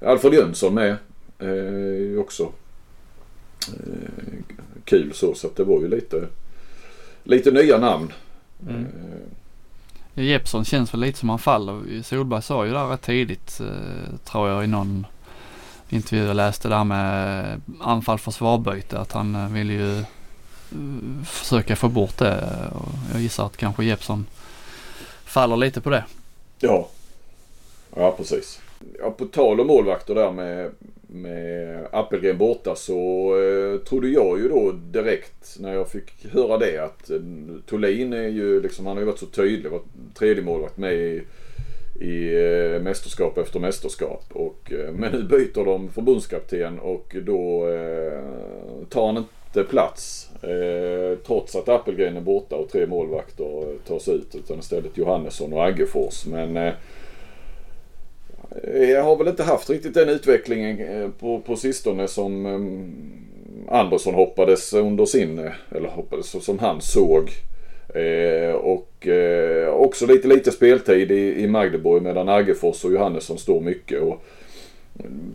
[0.00, 0.96] Alfred Jönsson med.
[1.38, 2.52] Eh, också
[3.68, 4.44] eh,
[4.84, 6.26] kul så så att det var ju lite,
[7.24, 8.12] lite nya namn.
[8.68, 8.86] Mm.
[10.14, 12.02] Jeppsson känns väl lite som han faller.
[12.02, 15.06] Solberg sa ju där rätt tidigt eh, tror jag i någon
[15.88, 20.04] intervju jag läste där med eh, anfall försvarbyte att han eh, vill ju eh,
[21.24, 22.58] försöka få bort det.
[23.12, 24.26] Jag gissar att kanske Jeppsson
[25.24, 26.04] faller lite på det.
[26.58, 26.88] Ja,
[27.96, 28.60] ja precis.
[28.98, 30.70] Ja, på tal om målvakter där med,
[31.12, 36.78] med Appelgren borta så eh, trodde jag ju då direkt när jag fick höra det
[36.78, 37.20] att eh,
[37.66, 41.22] Tolin är ju liksom, han har ju varit så tydlig, varit tredje målvakt med i,
[42.00, 44.24] i eh, mästerskap efter mästerskap.
[44.32, 48.22] Och, eh, men nu byter de förbundskapten och då eh,
[48.88, 50.30] tar han inte plats.
[50.42, 54.34] Eh, trots att Appelgren är borta och tre målvakter eh, tas ut.
[54.34, 56.26] Utan istället Johannesson och Aggefors.
[56.26, 56.72] Men eh,
[58.72, 62.92] jag har väl inte haft riktigt den utvecklingen eh, på, på sistone som ehm,
[63.68, 67.30] Andersson hoppades under sin, eh, eller hoppades som han såg.
[67.94, 73.60] Eh, och eh, också lite lite speltid i, i Magdeborg medan Aggefors och Johannesson står
[73.60, 74.02] mycket.
[74.02, 74.22] Och,
[74.98, 75.32] mm,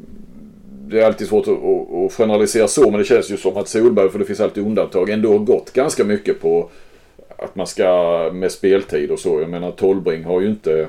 [0.89, 3.67] det är alltid svårt att, att, att generalisera så men det känns ju som att
[3.67, 6.69] Solberg, för det finns alltid undantag, ändå har gått ganska mycket på
[7.37, 9.41] att man ska med speltid och så.
[9.41, 10.87] Jag menar Tolbring har ju inte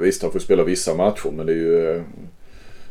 [0.00, 2.02] visst, han får spela vissa matcher men det är ju eh,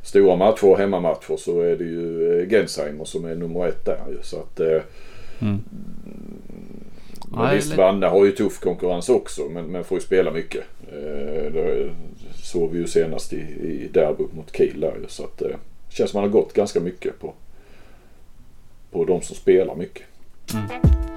[0.04, 4.06] stora matcher och hemmamatcher så är det ju eh, Gensheimer som är nummer ett där
[4.12, 4.18] ju.
[4.22, 4.82] Så att, eh,
[5.42, 5.64] mm.
[7.28, 10.64] Men visst, Vanna har ju tuff konkurrens också men, men får ju spela mycket.
[10.88, 11.90] Eh, det
[12.44, 15.08] såg vi ju senast i, i derbyt mot Kiel där ju.
[15.08, 15.58] Så att det eh,
[15.90, 17.34] känns som att man har gått ganska mycket på,
[18.92, 20.04] på de som spelar mycket.
[20.54, 21.13] Mm.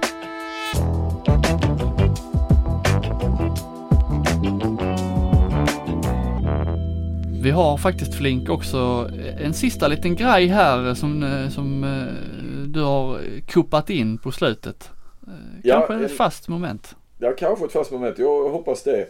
[7.41, 9.09] Vi har faktiskt Flink också
[9.39, 14.89] en sista liten grej här som, eh, som eh, du har kuppat in på slutet.
[15.27, 16.95] Eh, kanske ja, ett fast moment.
[17.19, 18.19] Ja, kanske ett fast moment.
[18.19, 19.07] Jag hoppas det.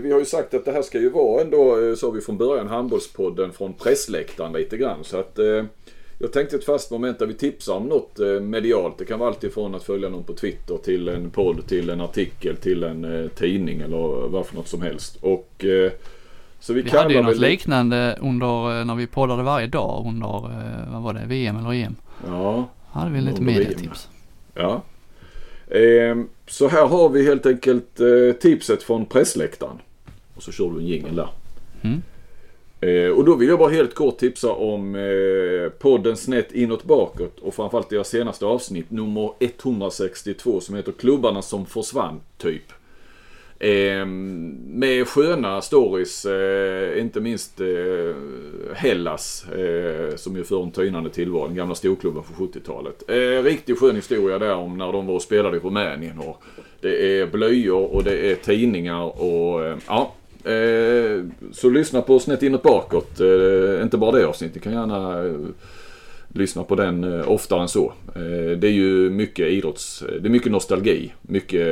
[0.00, 2.68] Vi har ju sagt att det här ska ju vara ändå, sa vi från början,
[2.68, 5.04] handbollspodden från pressläktaren lite grann.
[5.04, 5.38] Så att
[6.18, 8.98] jag tänkte ett fast moment där vi tipsar om något medialt.
[8.98, 12.56] Det kan vara alltifrån att följa någon på Twitter till en podd, till en artikel,
[12.56, 15.18] till en tidning eller vad för något som helst.
[15.20, 15.64] Och
[16.60, 17.40] så vi, vi hade ju något väl...
[17.40, 21.72] liknande under, eh, när vi poddade varje dag under, eh, vad var det, VM eller
[21.72, 21.96] EM?
[22.26, 22.68] Ja.
[22.90, 24.08] hade vi lite mediatips.
[24.54, 24.82] Ja.
[25.66, 26.16] Eh,
[26.46, 29.78] så här har vi helt enkelt eh, tipset från pressläktaren.
[30.34, 31.28] Och så kör du en jingel där.
[31.82, 32.02] Mm.
[32.80, 37.38] Eh, och då vill jag bara helt kort tipsa om eh, podden Snett inåt bakåt
[37.38, 42.72] och framförallt deras senaste avsnitt nummer 162 som heter Klubbarna som försvann typ.
[43.60, 44.06] Eh,
[44.66, 47.66] med sköna stories, eh, inte minst eh,
[48.74, 53.02] Hellas eh, som ju för en tynande tillvaro, den gamla storklubben från 70-talet.
[53.08, 56.18] Eh, riktigt skön historia där om när de var och spelade i Rumänien.
[56.18, 56.42] Och
[56.80, 60.14] det är blöjor och det är tidningar och eh, ja.
[60.44, 63.20] Eh, så lyssna på Snett inåt bakåt.
[63.20, 65.34] Eh, inte bara det avsnittet, ni kan gärna eh,
[66.32, 67.92] Lyssnar på den eh, oftare än så.
[68.14, 70.02] Eh, det är ju mycket idrotts...
[70.02, 71.12] Eh, det är mycket nostalgi.
[71.22, 71.68] Mycket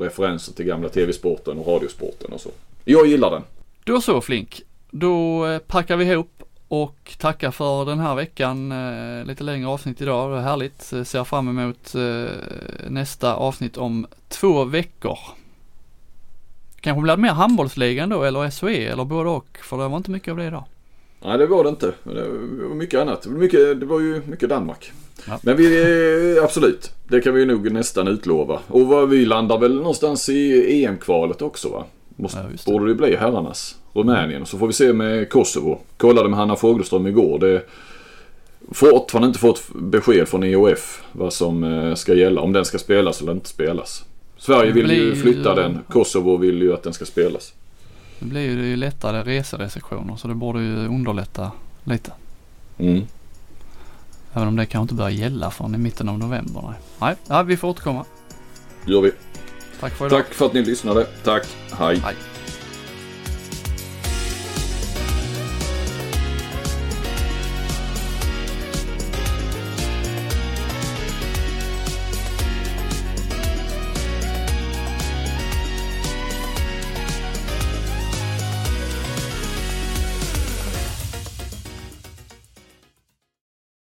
[0.00, 2.50] referenser till gamla tv-sporten och radiosporten och så.
[2.84, 3.42] Jag gillar den.
[3.84, 4.62] Då så Flink.
[4.90, 8.74] Då packar vi ihop och tackar för den här veckan.
[9.26, 10.30] Lite längre avsnitt idag.
[10.30, 10.82] Det är härligt.
[10.82, 11.94] Ser fram emot
[12.88, 15.18] nästa avsnitt om två veckor.
[16.80, 19.58] Kanske blir det mer handbollsligan då eller SOE eller både och.
[19.62, 20.64] För det var inte mycket av det idag.
[21.24, 21.92] Nej det var det inte.
[22.02, 22.28] Det
[22.68, 23.22] var mycket annat.
[23.22, 24.92] Det var, mycket, det var ju mycket Danmark.
[25.26, 25.38] Ja.
[25.42, 26.90] Men vi, absolut.
[27.08, 28.58] Det kan vi nog nästan utlova.
[28.66, 31.84] Och vad vi landar väl någonstans i EM-kvalet också va?
[32.16, 33.76] Måste, ja, borde det bli herrarnas.
[33.92, 34.46] Rumänien.
[34.46, 35.78] Så får vi se med Kosovo.
[35.96, 37.38] Kollade med Hanna Fogelström igår.
[37.38, 37.62] Det
[38.72, 42.40] fortfarande inte fått besked från IOF vad som eh, ska gälla.
[42.40, 44.04] Om den ska spelas eller inte spelas.
[44.36, 45.78] Sverige vill ju flytta den.
[45.88, 47.54] Kosovo vill ju att den ska spelas.
[48.20, 51.52] Nu blir ju lättare reserestriktioner så det borde ju underlätta
[51.84, 52.12] lite.
[52.78, 53.06] Mm.
[54.32, 56.62] Även om det kanske inte börjar gälla förrän i mitten av november.
[56.64, 58.04] Nej, nej ja, vi får återkomma.
[58.86, 59.12] gör vi.
[59.80, 60.18] Tack för idag.
[60.24, 61.06] Tack för att ni lyssnade.
[61.24, 61.46] Tack.
[61.72, 61.98] Hej.
[62.04, 62.14] Hej.